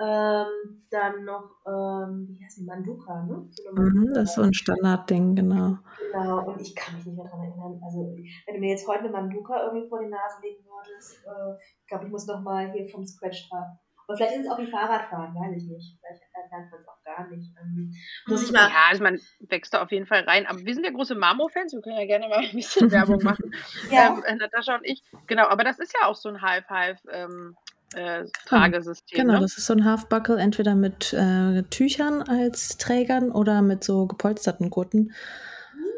[0.00, 3.46] ähm, dann noch, ähm, wie heißt die, Manduka, ne?
[3.50, 5.78] So mhm, das ist so ein Standardding, genau.
[6.12, 7.80] Genau, und ich kann mich nicht mehr daran erinnern.
[7.84, 11.64] Also, wenn du mir jetzt heute eine Manduka irgendwie vor die Nase legen würdest, äh,
[11.80, 13.78] ich glaube, ich muss noch mal hier vom Scratch starten.
[14.06, 15.98] Und vielleicht ist es auch wie Fahrradfahren, weiß ich nicht.
[16.00, 17.50] Vielleicht lernt man es auch gar nicht.
[17.60, 17.94] Ähm,
[18.26, 18.68] muss ich mal.
[18.68, 20.46] Ja, also man wächst da auf jeden Fall rein.
[20.46, 23.54] Aber wir sind ja große Marmo-Fans, wir können ja gerne mal ein bisschen Werbung machen.
[23.90, 24.18] ja.
[24.26, 25.02] Ähm, Natascha und ich.
[25.26, 27.00] Genau, aber das ist ja auch so ein Half-Half.
[27.10, 27.56] Ähm,
[27.94, 29.20] äh, Tragesystem.
[29.20, 29.40] Genau, ne?
[29.40, 34.68] das ist so ein Half-Buckle, entweder mit äh, Tüchern als Trägern oder mit so gepolsterten
[34.68, 35.14] Gurten.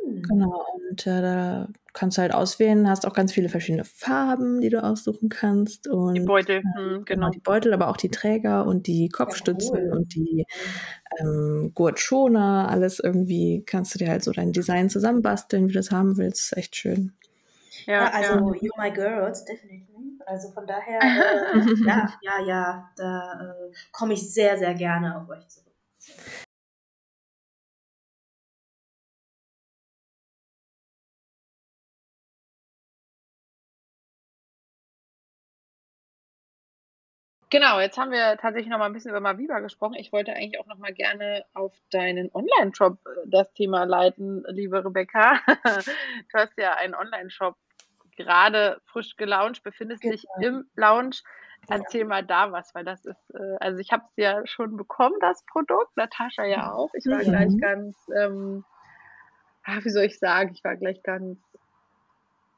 [0.05, 0.23] Hm.
[0.23, 4.85] Genau, und äh, da kannst halt auswählen, hast auch ganz viele verschiedene Farben, die du
[4.85, 5.89] aussuchen kannst.
[5.89, 7.31] Und, die Beutel, äh, genau.
[7.31, 9.93] Die Beutel, aber auch die Träger und die Kopfstützen ja, cool.
[9.93, 10.47] und die
[11.19, 15.91] ähm, Gurtschoner, alles irgendwie kannst du dir halt so dein Design zusammenbasteln, wie du das
[15.91, 16.53] haben willst.
[16.53, 17.15] Ist echt schön.
[17.87, 18.61] Ja, ja also ja.
[18.61, 19.87] You're My Girls, definitely.
[20.27, 21.01] Also von daher,
[21.55, 25.73] äh, ja, ja, ja, da äh, komme ich sehr, sehr gerne auf euch zurück.
[37.49, 39.95] Genau, jetzt haben wir tatsächlich noch mal ein bisschen über Maviva gesprochen.
[39.95, 44.85] Ich wollte eigentlich auch noch mal gerne auf deinen Online-Shop äh, das Thema leiten, liebe
[44.85, 45.39] Rebecca.
[45.47, 47.57] du hast ja einen Online-Shop
[48.17, 50.13] gerade frisch gelauncht, befindest genau.
[50.15, 51.17] dich im Lounge.
[51.69, 55.15] Erzähl mal da was, weil das ist, äh, also ich habe es ja schon bekommen,
[55.21, 56.91] das Produkt, Natascha ja auch.
[56.95, 57.23] Ich war mhm.
[57.23, 58.65] gleich ganz, ähm,
[59.65, 61.39] ah, wie soll ich sagen, ich war gleich ganz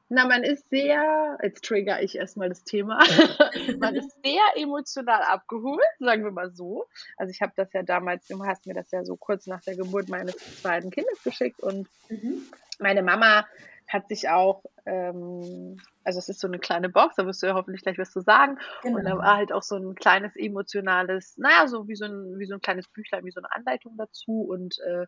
[0.09, 2.99] na, man ist sehr, jetzt trigger ich erstmal das Thema,
[3.79, 6.87] man ist sehr emotional abgeholt, sagen wir mal so.
[7.17, 9.75] Also ich habe das ja damals, du hast mir das ja so kurz nach der
[9.75, 12.43] Geburt meines zweiten Kindes geschickt und mhm.
[12.79, 13.45] meine Mama
[13.87, 17.55] hat sich auch, ähm, also es ist so eine kleine Box, da wirst du ja
[17.55, 18.57] hoffentlich gleich was zu sagen.
[18.83, 18.97] Genau.
[18.97, 22.45] Und da war halt auch so ein kleines emotionales, naja, so wie so ein, wie
[22.45, 25.07] so ein kleines Büchlein, wie so eine Anleitung dazu und äh,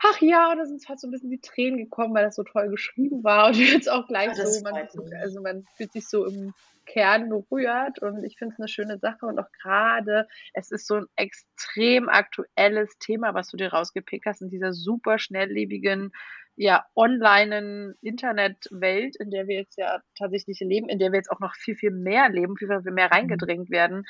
[0.00, 2.68] ach ja, da sind halt so ein bisschen die Tränen gekommen, weil das so toll
[2.68, 3.48] geschrieben war.
[3.48, 4.88] Und jetzt auch gleich ja, so, man,
[5.20, 6.54] also man fühlt sich so im
[6.86, 9.26] Kern berührt und ich finde es eine schöne Sache.
[9.26, 14.40] Und auch gerade, es ist so ein extrem aktuelles Thema, was du dir rausgepickt hast
[14.42, 16.12] in dieser super schnelllebigen,
[16.56, 21.38] ja, online Internetwelt, in der wir jetzt ja tatsächlich leben, in der wir jetzt auch
[21.38, 24.04] noch viel, viel mehr leben, viel, viel mehr reingedrängt werden,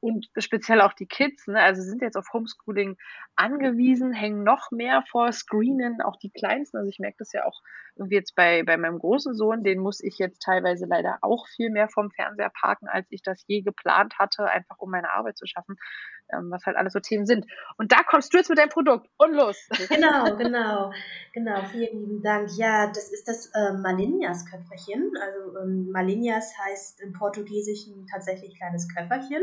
[0.00, 2.96] und speziell auch die Kids, ne, also sind jetzt auf Homeschooling
[3.36, 6.78] angewiesen, hängen noch mehr vor Screenen, auch die Kleinsten.
[6.78, 7.60] Also ich merke das ja auch
[7.96, 11.70] irgendwie jetzt bei, bei meinem großen Sohn, den muss ich jetzt teilweise leider auch viel
[11.70, 15.46] mehr vom Fernseher parken, als ich das je geplant hatte, einfach um meine Arbeit zu
[15.46, 15.76] schaffen,
[16.32, 17.46] ähm, was halt alles so Themen sind.
[17.76, 19.68] Und da kommst du jetzt mit deinem Produkt und los.
[19.88, 20.92] Genau, genau,
[21.32, 21.62] genau.
[21.70, 22.48] Vielen lieben Dank.
[22.56, 25.12] Ja, das ist das äh, Malinhas-Köfferchen.
[25.20, 29.41] Also ähm, Malinhas heißt im Portugiesischen tatsächlich kleines Köfferchen.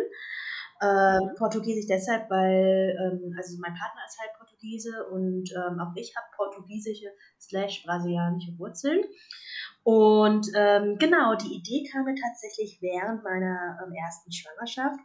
[0.81, 6.15] Äh, Portugiesisch deshalb, weil ähm, also mein Partner ist halt Portugiese und ähm, auch ich
[6.15, 7.07] habe portugiesische
[7.37, 9.03] slash brasilianische Wurzeln.
[9.83, 14.99] Und ähm, genau, die Idee kam mir tatsächlich während meiner ähm, ersten Schwangerschaft,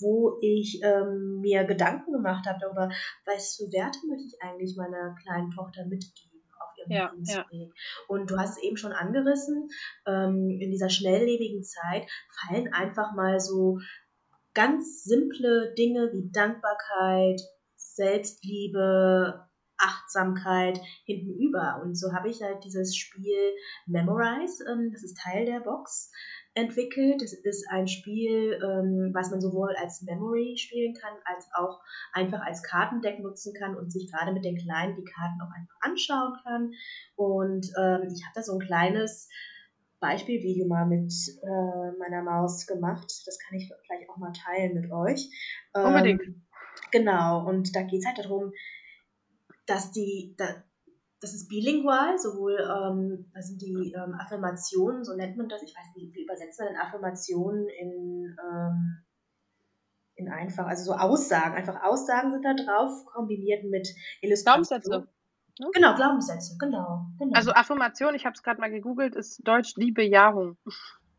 [0.00, 2.90] wo ich ähm, mir Gedanken gemacht habe darüber,
[3.24, 7.44] was für Werte möchte ich eigentlich meiner kleinen Tochter mitgeben auf ihrem ja, ja.
[8.08, 9.68] Und du hast es eben schon angerissen,
[10.06, 12.08] ähm, in dieser schnelllebigen Zeit
[12.40, 13.78] fallen einfach mal so
[14.54, 17.40] ganz simple Dinge wie Dankbarkeit,
[17.76, 19.48] Selbstliebe,
[19.80, 21.80] Achtsamkeit hinten über.
[21.82, 23.54] Und so habe ich halt dieses Spiel
[23.86, 26.12] Memorize, ähm, das ist Teil der Box,
[26.54, 27.22] entwickelt.
[27.22, 31.80] Es ist ein Spiel, ähm, was man sowohl als Memory spielen kann, als auch
[32.12, 35.76] einfach als Kartendeck nutzen kann und sich gerade mit den Kleinen die Karten auch einfach
[35.80, 36.72] anschauen kann.
[37.16, 39.28] Und ähm, ich habe da so ein kleines
[40.00, 43.22] Beispielvideo mal mit äh, meiner Maus gemacht.
[43.26, 45.30] Das kann ich vielleicht auch mal teilen mit euch.
[45.74, 46.22] Unbedingt.
[46.22, 46.42] Ähm,
[46.90, 48.52] genau, und da geht es halt darum,
[49.66, 50.46] dass die, da,
[51.20, 55.74] das ist bilingual, sowohl, ähm, da sind die ähm, Affirmationen, so nennt man das, ich
[55.76, 59.04] weiß nicht, wie übersetzt man denn Affirmationen in, ähm,
[60.16, 63.88] in einfach, also so Aussagen, einfach Aussagen sind da drauf, kombiniert mit
[64.22, 65.08] Illustrationen.
[65.60, 65.66] Ne?
[65.74, 67.06] Genau, Glaubenssätze, genau.
[67.18, 67.32] genau.
[67.34, 70.56] Also Affirmation, ich habe es gerade mal gegoogelt, ist Deutsch die Bejahung.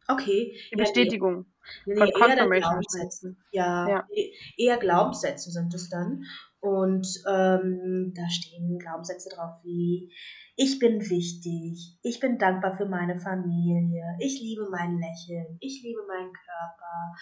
[0.07, 0.57] Okay.
[0.73, 1.45] Die ja, Bestätigung.
[1.85, 3.35] Nee, nee, von eher Glaubenssätze.
[3.51, 6.23] Ja, ja, e-, eher Glaubenssätze sind es dann.
[6.59, 10.11] Und ähm, da stehen Glaubenssätze drauf wie
[10.55, 16.01] ich bin wichtig, ich bin dankbar für meine Familie, ich liebe mein Lächeln, ich liebe
[16.07, 17.15] meinen Körper,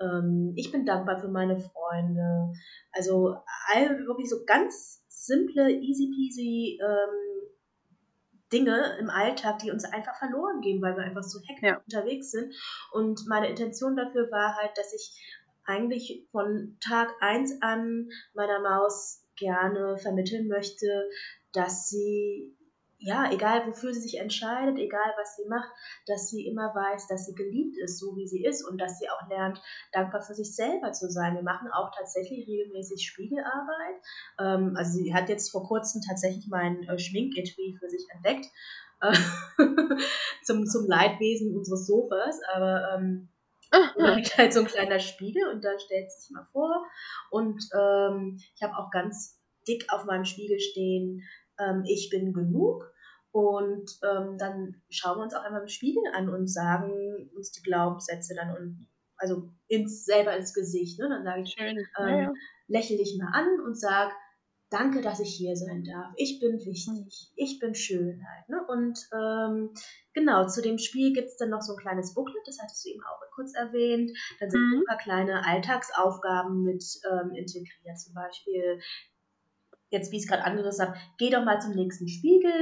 [0.00, 2.52] ähm, ich bin dankbar für meine Freunde.
[2.92, 3.36] Also
[3.72, 7.36] all, wirklich so ganz simple, easy peasy ähm,
[8.52, 11.78] Dinge im Alltag, die uns einfach verloren gehen, weil wir einfach so hektisch ja.
[11.78, 12.54] unterwegs sind.
[12.92, 15.20] Und meine Intention dafür war halt, dass ich
[15.64, 21.08] eigentlich von Tag 1 an meiner Maus gerne vermitteln möchte,
[21.52, 22.56] dass sie
[22.98, 25.70] ja, egal wofür sie sich entscheidet, egal was sie macht,
[26.06, 29.08] dass sie immer weiß, dass sie geliebt ist, so wie sie ist und dass sie
[29.10, 29.60] auch lernt,
[29.92, 31.34] dankbar für sich selber zu sein.
[31.34, 33.96] Wir machen auch tatsächlich regelmäßig Spiegelarbeit.
[34.40, 38.46] Ähm, also sie hat jetzt vor kurzem tatsächlich mein äh, Schminketui für sich entdeckt,
[39.02, 39.12] äh,
[40.44, 43.28] zum, zum Leidwesen unseres Sofas, aber ähm,
[43.70, 46.86] da liegt halt so ein kleiner Spiegel und da stellt sie sich mal vor
[47.30, 51.22] und ähm, ich habe auch ganz dick auf meinem Spiegel stehen,
[51.58, 52.92] ähm, ich bin genug
[53.30, 57.62] Und ähm, dann schauen wir uns auch einmal im Spiegel an und sagen uns die
[57.62, 58.88] Glaubenssätze dann und
[59.18, 60.98] also ins, selber ins Gesicht.
[60.98, 61.08] Ne?
[61.08, 61.76] Dann sage ich, Schön.
[61.98, 62.32] Ähm, ja,
[62.68, 64.12] lächle dich mal an und sag,
[64.70, 66.12] danke, dass ich hier sein darf.
[66.16, 66.86] Ich bin wichtig.
[66.86, 67.32] Hm.
[67.36, 68.48] Ich bin Schönheit.
[68.48, 68.64] Ne?
[68.68, 69.70] Und ähm,
[70.14, 72.90] genau, zu dem Spiel gibt es dann noch so ein kleines Booklet, das hattest du
[72.90, 74.10] eben auch kurz erwähnt.
[74.40, 74.78] Dann sind mhm.
[74.80, 77.98] ein paar kleine Alltagsaufgaben mit ähm, integriert.
[77.98, 78.80] Zum Beispiel,
[79.96, 82.52] jetzt wie ich es gerade angerissen habe, geh doch mal zum nächsten Spiegel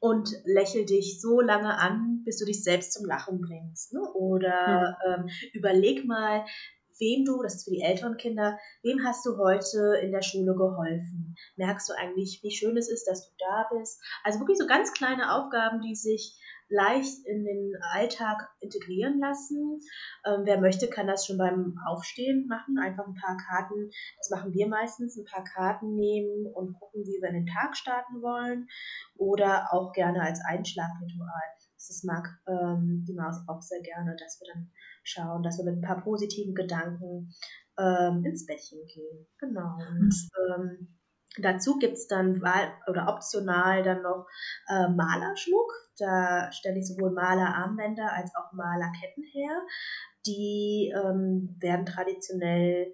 [0.00, 3.92] und lächel dich so lange an, bis du dich selbst zum Lachen bringst.
[3.92, 4.00] Ne?
[4.14, 5.24] Oder mhm.
[5.24, 6.44] ähm, überleg mal,
[6.98, 10.54] wem du, das ist für die älteren Kinder, wem hast du heute in der Schule
[10.54, 11.36] geholfen?
[11.56, 14.00] Merkst du eigentlich, wie schön es ist, dass du da bist?
[14.24, 19.80] Also wirklich so ganz kleine Aufgaben, die sich leicht in den Alltag integrieren lassen.
[20.24, 22.78] Ähm, wer möchte, kann das schon beim Aufstehen machen.
[22.78, 27.20] Einfach ein paar Karten, das machen wir meistens, ein paar Karten nehmen und gucken, wie
[27.20, 28.66] wir in den Tag starten wollen.
[29.16, 31.42] Oder auch gerne als Einschlafritual.
[31.76, 34.72] Das mag ähm, die Maus auch sehr gerne, dass wir dann
[35.04, 37.32] schauen, dass wir mit ein paar positiven Gedanken
[37.78, 39.26] ähm, ins Bettchen gehen.
[39.38, 39.76] Genau.
[39.76, 40.14] Und
[40.48, 40.95] ähm,
[41.38, 44.26] dazu gibt es dann Wahl oder optional dann noch
[44.68, 45.72] äh, Malerschmuck.
[45.98, 49.62] Da stelle ich sowohl Malerarmbänder als auch Malerketten her.
[50.26, 52.92] Die ähm, werden traditionell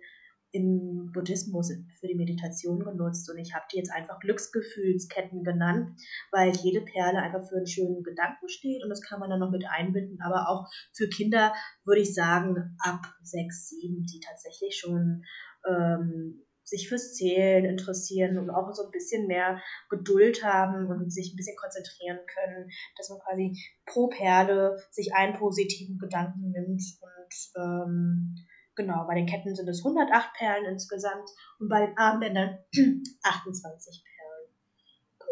[0.53, 5.99] im Buddhismus für die Meditation genutzt und ich habe die jetzt einfach Glücksgefühlsketten genannt,
[6.31, 9.51] weil jede Perle einfach für einen schönen Gedanken steht und das kann man dann noch
[9.51, 15.25] mit einbinden, aber auch für Kinder würde ich sagen ab sechs, sieben, die tatsächlich schon
[15.67, 21.33] ähm, sich fürs Zählen interessieren und auch so ein bisschen mehr Geduld haben und sich
[21.33, 27.63] ein bisschen konzentrieren können, dass man quasi pro Perle sich einen positiven Gedanken nimmt und
[27.63, 28.35] ähm,
[28.75, 32.59] Genau, bei den Ketten sind es 108 Perlen insgesamt und bei den Armbändern
[33.23, 34.12] 28 Perlen.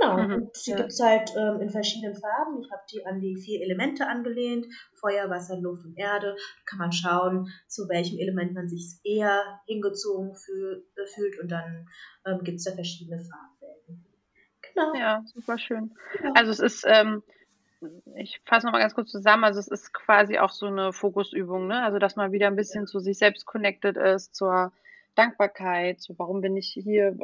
[0.01, 0.77] Genau, mhm, und die ja.
[0.77, 2.61] gibt es halt ähm, in verschiedenen Farben.
[2.63, 6.37] Ich habe die an die vier Elemente angelehnt: Feuer, Wasser, Luft und Erde.
[6.37, 11.51] Da kann man schauen, zu welchem Element man sich eher hingezogen fühl, äh, fühlt und
[11.51, 11.89] dann
[12.25, 14.07] ähm, gibt es da verschiedene Farbwelten.
[14.63, 14.95] Genau.
[14.95, 15.95] Ja, super schön.
[16.23, 16.33] Ja.
[16.35, 16.85] Also es ist.
[16.87, 17.23] Ähm,
[18.17, 19.45] ich fasse nochmal ganz kurz zusammen.
[19.45, 21.83] Also es ist quasi auch so eine Fokusübung, ne?
[21.83, 24.73] Also dass man wieder ein bisschen zu sich selbst connected ist, zur
[25.15, 27.17] Dankbarkeit, zu warum bin ich hier,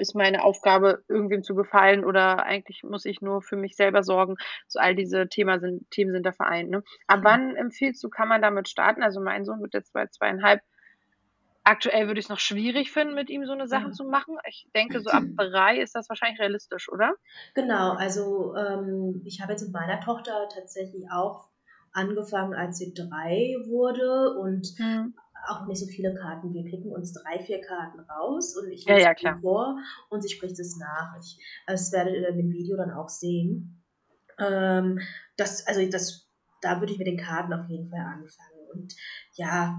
[0.00, 4.36] ist meine Aufgabe, irgendwem zu gefallen oder eigentlich muss ich nur für mich selber sorgen.
[4.66, 6.70] So all diese Thema sind, Themen sind da vereint.
[6.70, 6.82] Ne?
[7.06, 9.02] Ab wann empfiehlst du, kann man damit starten?
[9.02, 10.60] Also mein Sohn wird jetzt bei zweieinhalb
[11.62, 13.92] Aktuell würde ich es noch schwierig finden, mit ihm so eine Sache mhm.
[13.92, 14.38] zu machen.
[14.48, 17.14] Ich denke, so ab drei ist das wahrscheinlich realistisch, oder?
[17.54, 21.48] Genau, also ähm, ich habe jetzt mit meiner Tochter tatsächlich auch
[21.92, 25.14] angefangen, als sie drei wurde und mhm.
[25.48, 26.52] Auch nicht so viele Karten.
[26.52, 30.28] Wir picken uns drei, vier Karten raus und ich lese ja, ja, vor und sie
[30.28, 31.16] spricht es nach.
[31.20, 33.82] Ich, das werdet ihr in dem Video dann auch sehen.
[34.38, 35.00] Ähm,
[35.36, 36.28] das, also das,
[36.62, 38.68] da würde ich mit den Karten auf jeden Fall anfangen.
[38.72, 38.94] Und
[39.34, 39.78] ja,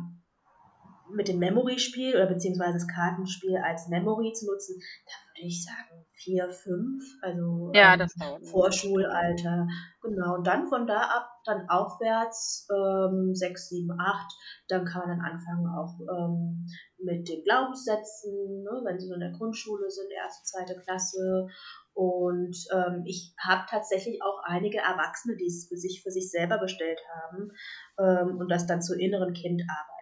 [1.13, 6.05] mit dem Memory-Spiel oder beziehungsweise das Kartenspiel als Memory zu nutzen, da würde ich sagen
[6.23, 9.67] vier, fünf, also ja, ähm, Vorschulalter.
[10.01, 14.31] Genau, und dann von da ab, dann aufwärts, ähm, sechs, sieben, acht,
[14.67, 16.67] dann kann man dann anfangen auch ähm,
[16.99, 21.47] mit den Glaubenssätzen, ne, wenn sie so in der Grundschule sind, erste, zweite Klasse.
[21.93, 26.57] Und ähm, ich habe tatsächlich auch einige Erwachsene, die es für sich, für sich selber
[26.57, 27.51] bestellt haben
[27.99, 30.00] ähm, und das dann zur inneren Kindarbeit.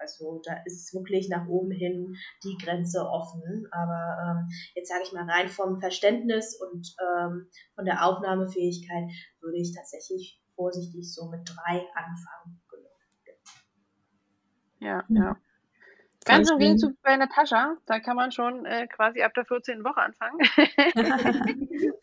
[0.00, 3.68] Also da ist wirklich nach oben hin die Grenze offen.
[3.70, 9.10] Aber ähm, jetzt sage ich mal rein vom Verständnis und ähm, von der Aufnahmefähigkeit
[9.40, 12.60] würde ich tatsächlich vorsichtig so mit drei anfangen.
[14.80, 15.36] Ja, ja.
[16.26, 19.82] Ganz im Gegenzug bei Natascha, da kann man schon äh, quasi ab der 14.
[19.84, 20.38] Woche anfangen.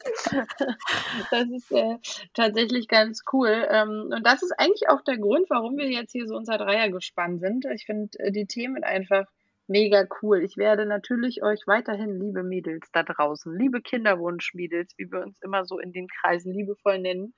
[1.31, 1.97] das ist äh,
[2.33, 3.67] tatsächlich ganz cool.
[3.69, 6.89] Ähm, und das ist eigentlich auch der Grund, warum wir jetzt hier so unser Dreier
[6.89, 7.65] gespannt sind.
[7.65, 9.27] Ich finde äh, die Themen einfach
[9.67, 10.43] mega cool.
[10.43, 15.65] Ich werde natürlich euch weiterhin, liebe Mädels da draußen, liebe Kinderwunschmädels, wie wir uns immer
[15.65, 17.35] so in den Kreisen liebevoll nennen,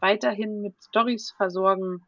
[0.00, 2.06] weiterhin mit Stories versorgen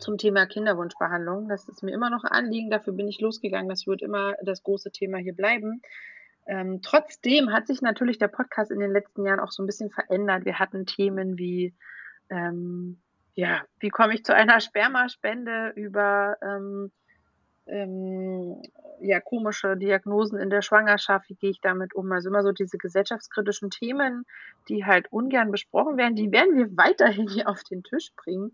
[0.00, 1.48] zum Thema Kinderwunschbehandlung.
[1.48, 3.68] Das ist mir immer noch ein Anliegen, dafür bin ich losgegangen.
[3.68, 5.82] Das wird immer das große Thema hier bleiben.
[6.46, 9.90] Ähm, trotzdem hat sich natürlich der Podcast in den letzten Jahren auch so ein bisschen
[9.90, 10.44] verändert.
[10.44, 11.74] Wir hatten Themen wie,
[12.28, 12.98] ähm,
[13.34, 16.90] ja, wie komme ich zu einer Spermaspende über ähm,
[17.66, 18.62] ähm,
[19.00, 22.10] ja, komische Diagnosen in der Schwangerschaft, wie gehe ich damit um?
[22.12, 24.26] Also immer so diese gesellschaftskritischen Themen,
[24.68, 28.52] die halt ungern besprochen werden, die werden wir weiterhin hier auf den Tisch bringen.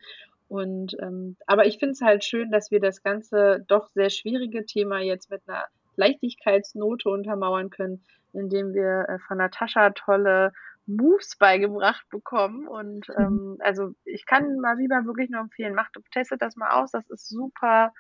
[0.48, 4.64] Und ähm, aber ich finde es halt schön, dass wir das ganze doch sehr schwierige
[4.64, 5.64] Thema jetzt mit einer
[5.96, 10.52] Leichtigkeitsnote untermauern können, indem wir äh, von Natascha tolle
[10.86, 12.68] Moves beigebracht bekommen.
[12.68, 16.92] Und ähm, also ich kann Maviba wirklich nur empfehlen, macht, testet das mal aus.
[16.92, 17.92] Das ist super.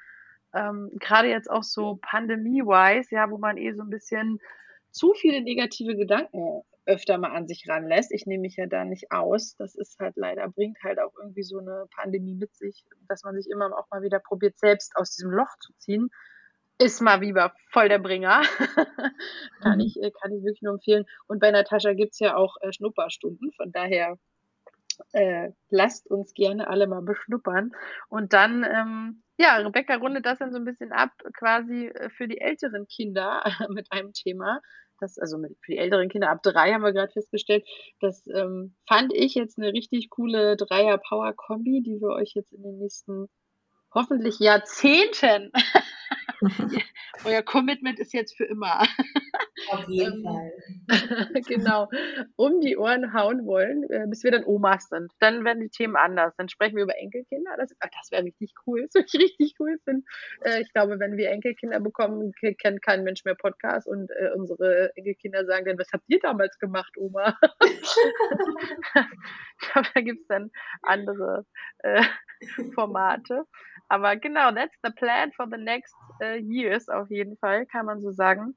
[0.54, 4.38] Ähm, Gerade jetzt auch so pandemie-wise, ja, wo man eh so ein bisschen
[4.92, 8.12] zu viele negative Gedanken öfter mal an sich ranlässt.
[8.12, 9.56] Ich nehme mich ja da nicht aus.
[9.56, 13.34] Das ist halt leider, bringt halt auch irgendwie so eine Pandemie mit sich, dass man
[13.34, 16.10] sich immer auch mal wieder probiert, selbst aus diesem Loch zu ziehen.
[16.78, 18.42] Ist mal wieder voll der Bringer.
[19.62, 19.80] kann, mhm.
[19.80, 21.04] ich, äh, kann ich wirklich nur empfehlen.
[21.26, 23.52] Und bei Natascha gibt es ja auch äh, Schnupperstunden.
[23.52, 24.18] Von daher
[25.12, 27.72] äh, lasst uns gerne alle mal beschnuppern.
[28.08, 32.28] Und dann, ähm, ja, Rebecca rundet das dann so ein bisschen ab, quasi äh, für
[32.28, 34.60] die älteren Kinder mit einem Thema.
[35.00, 37.66] Das, also mit, für die älteren Kinder ab drei haben wir gerade festgestellt.
[38.00, 42.78] Das ähm, fand ich jetzt eine richtig coole Dreier-Power-Kombi, die wir euch jetzt in den
[42.78, 43.28] nächsten
[43.92, 45.52] hoffentlich Jahrzehnten
[47.24, 48.86] Euer Commitment ist jetzt für immer.
[49.70, 50.52] Auf jeden ähm, Fall.
[51.46, 51.88] genau.
[52.36, 55.12] Um die Ohren hauen wollen, äh, bis wir dann Omas sind.
[55.20, 56.34] Dann werden die Themen anders.
[56.36, 57.56] Dann sprechen wir über Enkelkinder.
[57.58, 58.82] Das, das wäre richtig cool.
[58.82, 60.04] Das würde ich richtig cool finden.
[60.42, 64.94] Äh, ich glaube, wenn wir Enkelkinder bekommen, kennt kein Mensch mehr Podcast und äh, unsere
[64.96, 67.36] Enkelkinder sagen dann, was habt ihr damals gemacht, Oma?
[69.74, 70.50] da gibt es dann
[70.82, 71.44] andere
[72.74, 73.44] Formate.
[73.88, 78.00] Aber genau, that's the plan for the next uh, years auf jeden Fall, kann man
[78.00, 78.56] so sagen.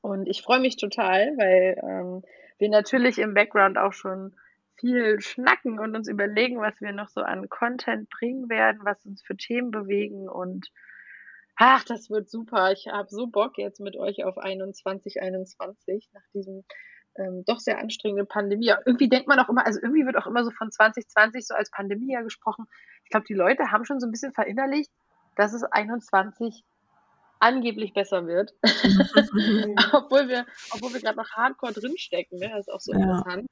[0.00, 2.22] Und ich freue mich total, weil ähm,
[2.58, 4.34] wir natürlich im Background auch schon
[4.76, 9.22] viel schnacken und uns überlegen, was wir noch so an Content bringen werden, was uns
[9.22, 10.70] für Themen bewegen und
[11.56, 12.72] ach, das wird super.
[12.72, 16.64] Ich habe so Bock jetzt mit euch auf 21, 21 nach diesem
[17.16, 18.72] ähm, doch sehr anstrengenden Pandemie.
[18.86, 21.70] Irgendwie denkt man auch immer, also irgendwie wird auch immer so von 2020 so als
[21.70, 22.66] Pandemie ja gesprochen
[23.10, 24.92] ich glaube, die Leute haben schon so ein bisschen verinnerlicht,
[25.34, 26.62] dass es 21
[27.40, 28.54] angeblich besser wird.
[29.92, 32.38] obwohl wir, obwohl wir gerade noch hardcore drinstecken.
[32.38, 32.50] Ne?
[32.50, 33.00] Das ist auch so ja.
[33.00, 33.46] interessant.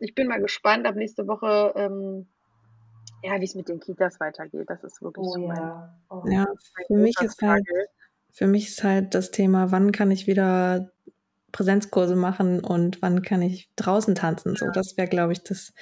[0.00, 2.26] Ich bin mal gespannt ab nächste Woche, ähm,
[3.22, 4.68] ja, wie es mit den Kitas weitergeht.
[4.68, 5.98] Das ist wirklich oh, so mein, ja.
[6.10, 6.22] Oh.
[6.26, 6.46] ja,
[6.86, 7.66] für mich ist halt,
[8.30, 10.90] für mich ist halt das Thema, wann kann ich wieder
[11.52, 14.56] Präsenzkurse machen und wann kann ich draußen tanzen.
[14.56, 15.72] So, das wäre, glaube ich, das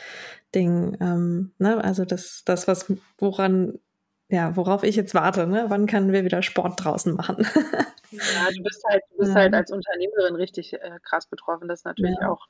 [0.54, 0.96] Ding.
[1.00, 1.82] Ähm, ne?
[1.82, 3.80] Also das, das, was, woran,
[4.28, 5.66] ja, worauf ich jetzt warte, ne?
[5.68, 7.46] Wann können wir wieder Sport draußen machen?
[8.10, 9.40] ja, du bist halt, du bist ja.
[9.40, 11.68] halt als Unternehmerin richtig äh, krass betroffen.
[11.68, 12.30] Das ist natürlich ja.
[12.30, 12.46] auch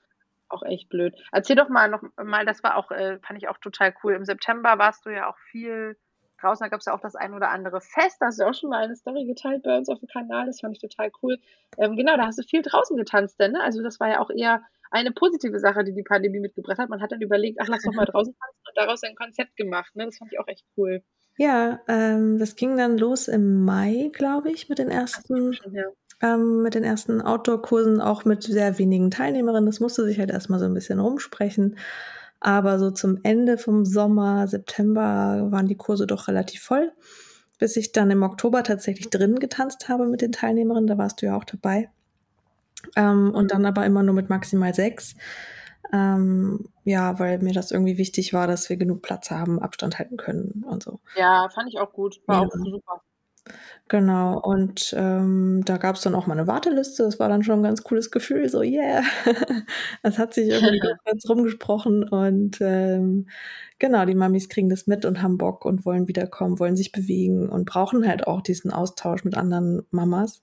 [0.48, 1.14] auch echt blöd.
[1.32, 4.14] Erzähl doch mal noch mal, das war auch, äh, fand ich auch total cool.
[4.14, 5.96] Im September warst du ja auch viel
[6.40, 8.54] draußen, da gab es ja auch das ein oder andere Fest, da hast du auch
[8.54, 11.38] schon mal eine Story geteilt bei uns auf dem Kanal, das fand ich total cool.
[11.78, 13.62] Ähm, genau, da hast du viel draußen getanzt, denn, ne?
[13.62, 16.88] Also das war ja auch eher eine positive Sache, die die Pandemie mitgebracht hat.
[16.88, 19.94] Man hat dann überlegt, ach, lass doch mal draußen tanzen und daraus ein Konzept gemacht,
[19.96, 20.04] ne?
[20.04, 21.02] Das fand ich auch echt cool.
[21.36, 25.84] Ja, ähm, das ging dann los im Mai, glaube ich, mit den ersten, ja.
[26.22, 29.66] ähm, mit den ersten Outdoor-Kursen, auch mit sehr wenigen Teilnehmerinnen.
[29.66, 31.76] Das musste sich halt erstmal so ein bisschen rumsprechen.
[32.38, 36.92] Aber so zum Ende vom Sommer, September waren die Kurse doch relativ voll,
[37.58, 40.86] bis ich dann im Oktober tatsächlich drin getanzt habe mit den Teilnehmerinnen.
[40.86, 41.90] Da warst du ja auch dabei.
[42.96, 45.14] Ähm, und dann aber immer nur mit maximal sechs.
[45.94, 50.16] Ähm, ja, weil mir das irgendwie wichtig war, dass wir genug Platz haben, Abstand halten
[50.16, 50.98] können und so.
[51.16, 52.20] Ja, fand ich auch gut.
[52.26, 52.48] War ja.
[52.48, 53.00] auch super.
[53.88, 57.04] Genau, und ähm, da gab es dann auch mal eine Warteliste.
[57.04, 59.02] Das war dann schon ein ganz cooles Gefühl, so yeah.
[60.02, 63.28] das hat sich irgendwie ganz rumgesprochen und ähm,
[63.78, 67.48] genau, die Mamis kriegen das mit und haben Bock und wollen wiederkommen, wollen sich bewegen
[67.50, 70.42] und brauchen halt auch diesen Austausch mit anderen Mamas.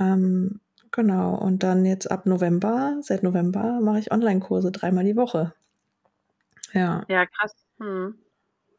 [0.00, 0.60] Ähm,
[0.94, 5.54] genau, und dann jetzt ab November, seit November mache ich Online-Kurse dreimal die Woche.
[6.72, 7.04] Ja.
[7.08, 7.52] Ja, krass.
[7.78, 8.14] Hm.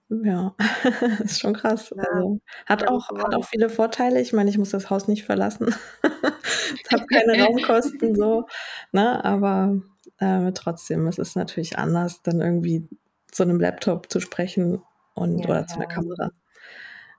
[0.10, 0.54] Ja,
[1.24, 1.92] ist schon krass.
[1.96, 2.04] Ja.
[2.04, 4.22] Also, hat auch hat auch viele Vorteile.
[4.22, 5.74] Ich meine, ich muss das Haus nicht verlassen.
[6.84, 8.46] Ich habe keine Raumkosten so,
[8.92, 9.24] ne?
[9.24, 9.82] Aber
[10.20, 12.88] äh, trotzdem, es ist natürlich anders, dann irgendwie
[13.32, 14.82] zu einem Laptop zu sprechen
[15.14, 16.32] und ja, oder zu einer Kamera.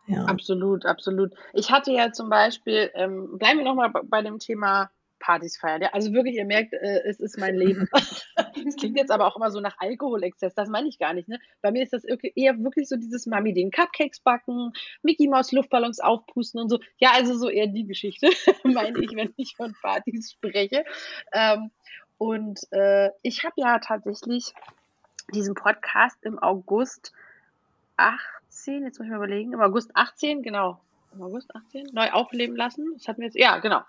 [0.07, 0.25] Ja.
[0.25, 1.33] Absolut, absolut.
[1.53, 5.83] Ich hatte ja zum Beispiel, ähm, bleiben wir nochmal bei dem Thema Partys feiern.
[5.83, 7.89] Ja, also wirklich, ihr merkt, äh, es ist mein Leben.
[8.67, 10.55] Es klingt jetzt aber auch immer so nach Alkoholexzess.
[10.55, 11.29] Das meine ich gar nicht.
[11.29, 11.39] Ne?
[11.61, 13.71] Bei mir ist das eher wirklich so dieses Mami-Ding.
[13.71, 14.73] Cupcakes backen,
[15.03, 16.81] Mickey Mouse Luftballons aufpusten und so.
[16.99, 18.31] Ja, also so eher die Geschichte,
[18.65, 20.85] meine ich, wenn ich von Partys spreche.
[21.33, 21.71] Ähm,
[22.19, 24.55] und äh, ich habe ja tatsächlich
[25.35, 27.13] diesen Podcast im August
[27.97, 30.81] 18, jetzt muss ich mal überlegen, im August 18, genau,
[31.13, 32.95] im August 18, neu aufleben lassen.
[32.95, 33.83] Das hatten wir jetzt, ja, genau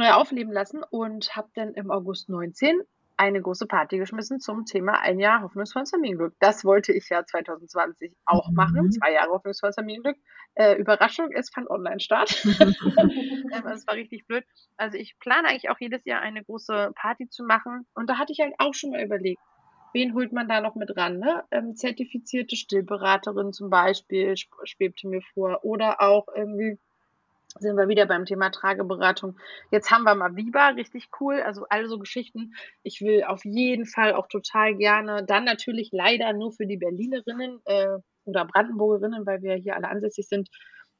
[0.00, 2.80] neu aufleben lassen und habe dann im August 19
[3.18, 6.32] eine große Party geschmissen zum Thema ein Jahr hoffnungsvolles Familienglück.
[6.40, 8.54] Das wollte ich ja 2020 auch mhm.
[8.54, 8.92] machen.
[8.92, 10.16] Zwei Jahre hoffnungsvolles Familienglück.
[10.54, 12.42] Äh, Überraschung, es fand online statt.
[12.44, 14.44] ähm, es war richtig blöd.
[14.78, 17.86] Also ich plane eigentlich auch jedes Jahr eine große Party zu machen.
[17.92, 19.42] Und da hatte ich halt auch schon mal überlegt,
[19.92, 21.18] wen holt man da noch mit ran?
[21.18, 21.44] Ne?
[21.50, 25.64] Ähm, zertifizierte Stillberaterin zum Beispiel schwebte mir vor.
[25.64, 26.78] Oder auch irgendwie
[27.58, 29.36] sind wir wieder beim Thema Trageberatung.
[29.70, 31.42] Jetzt haben wir mal Viva, richtig cool.
[31.42, 32.54] Also all so Geschichten.
[32.82, 37.60] Ich will auf jeden Fall auch total gerne, dann natürlich leider nur für die Berlinerinnen
[37.64, 40.48] äh, oder Brandenburgerinnen, weil wir hier alle ansässig sind.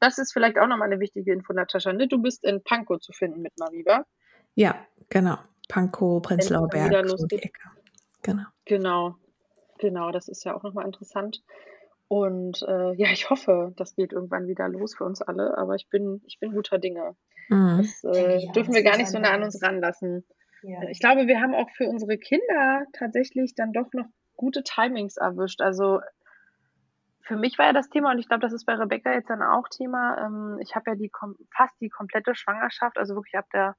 [0.00, 1.92] Das ist vielleicht auch nochmal eine wichtige Info, Natascha.
[1.92, 2.08] Ne?
[2.08, 4.04] Du bist in Pankow zu finden mit Maviva.
[4.54, 4.74] Ja,
[5.08, 5.38] genau.
[5.68, 7.70] Pankow, Prenzlauer Berg, so die Ecke.
[8.22, 8.44] Genau.
[8.70, 9.16] Genau.
[9.78, 11.42] Genau, das ist ja auch nochmal interessant.
[12.06, 15.88] Und äh, ja, ich hoffe, das geht irgendwann wieder los für uns alle, aber ich
[15.88, 17.16] bin, ich bin guter Dinge.
[17.48, 17.78] Mhm.
[17.78, 20.24] Das äh, ja, dürfen wir gar nicht so nah an uns ranlassen.
[20.62, 20.82] Ja.
[20.88, 24.06] Ich glaube, wir haben auch für unsere Kinder tatsächlich dann doch noch
[24.36, 25.62] gute Timings erwischt.
[25.62, 26.00] Also
[27.22, 29.42] für mich war ja das Thema, und ich glaube, das ist bei Rebecca jetzt dann
[29.42, 30.16] auch Thema.
[30.24, 31.10] Ähm, ich habe ja die
[31.56, 33.74] fast die komplette Schwangerschaft, also wirklich ab der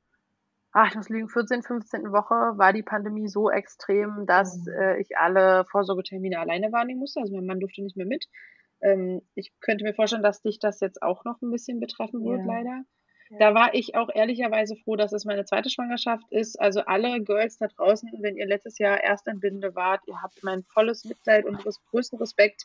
[0.74, 2.12] ach, ich muss lügen, 14., 15.
[2.12, 4.74] Woche war die Pandemie so extrem, dass mhm.
[4.74, 7.22] äh, ich alle Vorsorgetermine alleine wahrnehmen musste.
[7.22, 8.28] Also mein Mann durfte nicht mehr mit.
[8.82, 12.40] Ähm, ich könnte mir vorstellen, dass dich das jetzt auch noch ein bisschen betreffen wird,
[12.40, 12.46] ja.
[12.46, 12.84] leider.
[13.30, 13.38] Ja.
[13.40, 16.60] Da war ich auch ehrlicherweise froh, dass es meine zweite Schwangerschaft ist.
[16.60, 21.06] Also alle Girls da draußen, wenn ihr letztes Jahr Erstentbindende wart, ihr habt mein volles
[21.06, 22.64] Mitleid und größten Respekt.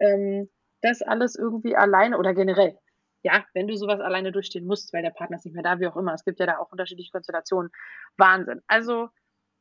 [0.00, 0.48] Ähm,
[0.80, 2.78] das alles irgendwie alleine oder generell
[3.22, 5.86] ja, wenn du sowas alleine durchstehen musst, weil der Partner ist nicht mehr da, wie
[5.86, 6.14] auch immer.
[6.14, 7.70] Es gibt ja da auch unterschiedliche Konstellationen.
[8.16, 8.62] Wahnsinn.
[8.66, 9.08] Also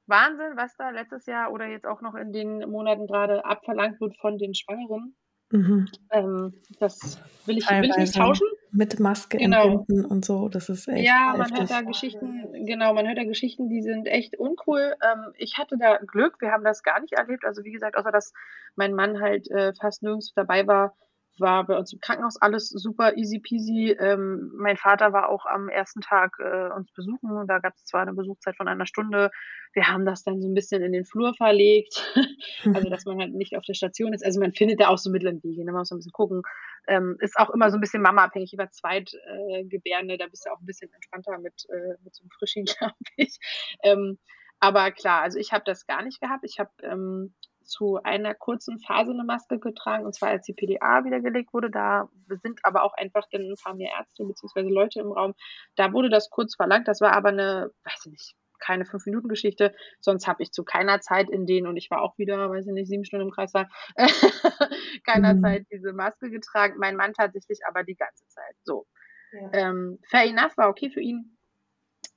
[0.08, 4.18] Wahnsinn, was da letztes Jahr oder jetzt auch noch in den Monaten gerade abverlangt wird
[4.18, 5.16] von den Schwangeren.
[5.49, 5.88] Mhm.
[6.12, 8.47] Ähm, das will ich, will ich nicht tauschen.
[8.72, 9.86] Mit Maske genau.
[9.88, 11.08] und so, das ist echt.
[11.08, 11.60] Ja, man heftig.
[11.60, 14.93] hört da Geschichten, genau, man hört da Geschichten, die sind echt uncool.
[15.01, 17.45] Ähm, ich hatte da Glück, wir haben das gar nicht erlebt.
[17.45, 18.34] Also wie gesagt, außer dass
[18.76, 20.95] mein Mann halt äh, fast nirgends dabei war,
[21.39, 23.95] war bei uns im Krankenhaus alles super easy peasy.
[23.99, 27.47] Ähm, mein Vater war auch am ersten Tag äh, uns besuchen.
[27.47, 29.31] Da gab es zwar eine Besuchszeit von einer Stunde.
[29.73, 32.13] Wir haben das dann so ein bisschen in den Flur verlegt.
[32.73, 34.25] also, dass man halt nicht auf der Station ist.
[34.25, 35.63] Also, man findet da auch so Mittel und Wege.
[35.63, 36.41] Muss man so ein bisschen gucken.
[36.88, 40.13] Ähm, ist auch immer so ein bisschen Mama-abhängig über Zweitgebärde.
[40.13, 42.95] Äh, da bist du auch ein bisschen entspannter mit, äh, mit so einem Frischen, glaube
[43.17, 43.38] ich.
[43.83, 44.17] Ähm,
[44.59, 46.43] aber klar, also ich habe das gar nicht gehabt.
[46.43, 47.33] Ich habe ähm,
[47.68, 51.70] zu einer kurzen Phase eine Maske getragen, und zwar als die PDA wiedergelegt wurde.
[51.70, 52.09] Da
[52.41, 54.61] sind aber auch einfach dann ein paar mehr Ärzte bzw.
[54.70, 55.34] Leute im Raum.
[55.76, 56.88] Da wurde das kurz verlangt.
[56.88, 59.76] Das war aber eine, weiß ich nicht, keine fünf Minuten Geschichte.
[59.99, 62.74] Sonst habe ich zu keiner Zeit in denen und ich war auch wieder, weiß ich
[62.74, 63.53] nicht, sieben Stunden im Kreis
[65.05, 65.41] keiner mhm.
[65.41, 66.76] Zeit diese Maske getragen.
[66.78, 68.55] Mein Mann tatsächlich aber die ganze Zeit.
[68.63, 68.88] So.
[69.32, 69.49] Ja.
[69.53, 71.36] Ähm, fair enough war okay für ihn.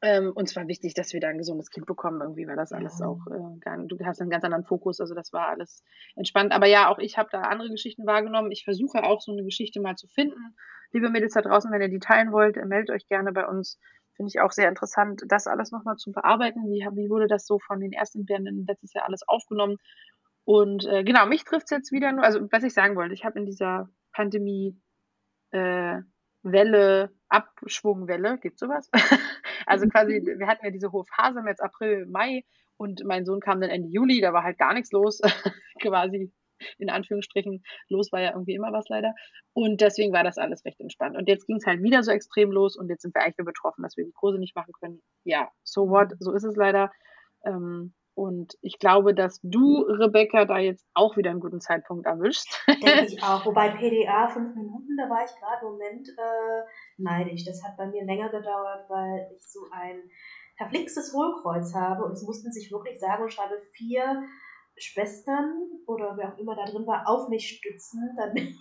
[0.03, 2.23] Ähm, und zwar wichtig, dass wir da ein gesundes Kind bekommen.
[2.23, 3.07] Irgendwie war das alles ja.
[3.07, 5.85] auch äh, gar du hast einen ganz anderen Fokus, also das war alles
[6.17, 6.53] entspannt.
[6.53, 8.51] Aber ja, auch ich habe da andere Geschichten wahrgenommen.
[8.51, 10.57] Ich versuche auch so eine Geschichte mal zu finden.
[10.93, 13.79] Liebe Mädels da draußen, wenn ihr die teilen wollt, äh, meldet euch gerne bei uns.
[14.17, 16.65] Finde ich auch sehr interessant, das alles nochmal zu bearbeiten.
[16.65, 19.77] Wie, wie wurde das so von den ersten Bären letztes Jahr alles aufgenommen?
[20.45, 23.25] Und äh, genau, mich trifft es jetzt wieder nur, also was ich sagen wollte, ich
[23.25, 24.77] habe in dieser Pandemie
[25.51, 26.01] äh,
[26.43, 28.91] Welle, Abschwungwelle, gibt sowas?
[29.71, 32.45] also quasi, wir hatten ja diese hohe Phase im jetzt April, Mai
[32.77, 35.21] und mein Sohn kam dann Ende Juli, da war halt gar nichts los,
[35.83, 36.33] quasi
[36.79, 37.63] in Anführungsstrichen.
[37.89, 39.15] Los war ja irgendwie immer was leider.
[39.53, 41.17] Und deswegen war das alles recht entspannt.
[41.17, 43.83] Und jetzt ging es halt wieder so extrem los und jetzt sind wir eigentlich betroffen,
[43.83, 45.01] dass wir die Kurse nicht machen können.
[45.25, 46.91] Ja, so what, so ist es leider.
[47.45, 52.63] Ähm, und ich glaube, dass du, Rebecca, da jetzt auch wieder einen guten Zeitpunkt erwischst.
[52.67, 53.45] Denke ich auch.
[53.47, 56.63] Wobei PDA fünf Minuten, da war ich gerade im Moment äh,
[56.99, 57.45] neidisch.
[57.45, 60.03] Das hat bei mir länger gedauert, weil ich so ein
[60.57, 62.05] verflixtes Hohlkreuz habe.
[62.05, 64.23] Und es mussten sich wirklich sagen und schreibe vier
[64.77, 65.53] Schwestern
[65.87, 68.55] oder wer auch immer da drin war, auf mich stützen, damit,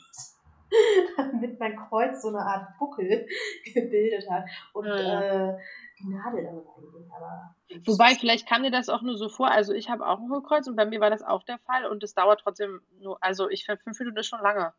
[1.18, 3.26] damit mein Kreuz so eine Art Buckel
[3.74, 4.46] gebildet hat.
[4.74, 5.50] Und ja.
[5.52, 5.58] äh,
[6.00, 7.12] die Nadel damit reingehen.
[7.16, 9.52] Aber Wobei, vielleicht kam dir das auch nur so vor.
[9.52, 12.04] Also ich habe auch ein Hohlkreuz und bei mir war das auch der Fall und
[12.04, 14.74] es dauert trotzdem nur, also ich finde fünf Minuten ist schon lange.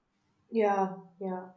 [0.51, 1.55] Ja, ja.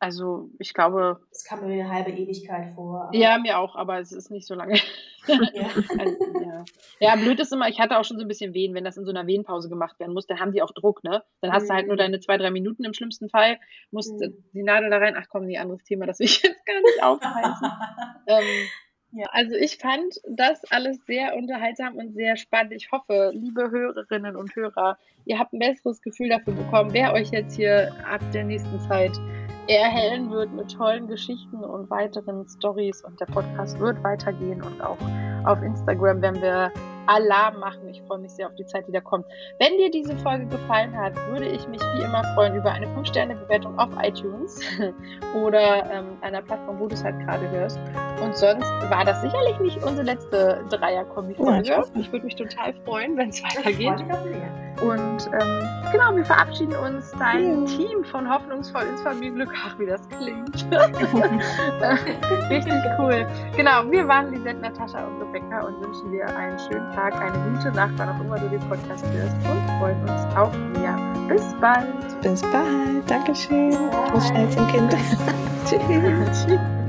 [0.00, 1.20] Also ich glaube.
[1.30, 3.10] Es kam mir eine halbe Ewigkeit vor.
[3.12, 4.80] Ja, mir auch, aber es ist nicht so lange.
[5.26, 5.66] Ja.
[5.98, 6.64] also, ja.
[7.00, 7.16] ja.
[7.16, 9.10] blöd ist immer, ich hatte auch schon so ein bisschen Wehen, wenn das in so
[9.10, 11.22] einer Wehenpause gemacht werden muss, dann haben die auch Druck, ne?
[11.42, 11.68] Dann hast mhm.
[11.68, 11.98] du halt nur mhm.
[11.98, 13.58] deine zwei, drei Minuten im schlimmsten Fall,
[13.90, 14.42] musst mhm.
[14.54, 17.02] die Nadel da rein, ach komm, nee, anderes Thema, das will ich jetzt gar nicht
[17.02, 17.70] aufreißen.
[18.26, 18.68] ähm,
[19.12, 22.72] ja, also ich fand das alles sehr unterhaltsam und sehr spannend.
[22.72, 27.30] Ich hoffe, liebe Hörerinnen und Hörer, ihr habt ein besseres Gefühl dafür bekommen, wer euch
[27.30, 29.12] jetzt hier ab der nächsten Zeit
[29.66, 33.02] erhellen wird mit tollen Geschichten und weiteren Stories.
[33.04, 34.98] Und der Podcast wird weitergehen und auch
[35.44, 36.72] auf Instagram werden wir
[37.06, 37.88] Alarm machen.
[37.88, 39.26] Ich freue mich sehr auf die Zeit, die da kommt.
[39.58, 43.78] Wenn dir diese Folge gefallen hat, würde ich mich wie immer freuen über eine 5-Sterne-Bewertung
[43.78, 44.60] auf iTunes
[45.44, 47.78] oder ähm, einer Plattform, wo du es halt gerade hörst.
[48.22, 51.68] Und sonst war das sicherlich nicht unsere letzte Dreier-Kombi-Folge.
[51.68, 54.04] Ja, ich, ich würde mich total freuen, wenn es weitergeht.
[54.80, 57.10] Und ähm, genau, wir verabschieden uns.
[57.18, 57.76] Dein ja.
[57.76, 59.52] Team von Hoffnungsvoll ins Familienglück.
[59.66, 60.66] Ach, wie das klingt.
[62.50, 63.26] Richtig cool.
[63.56, 67.72] Genau, wir waren Lisette, Natascha und Rebecca und wünschen dir einen schönen Tag, eine gute
[67.72, 70.96] Nacht, wann auch immer du den Podcast hörst und freuen uns auf mehr.
[71.28, 72.20] Bis bald.
[72.22, 73.08] Bis bald.
[73.08, 73.76] Dankeschön.
[74.14, 74.96] Bis schnell zum Kind.
[75.66, 76.46] Tschüss.
[76.46, 76.79] Tschüss.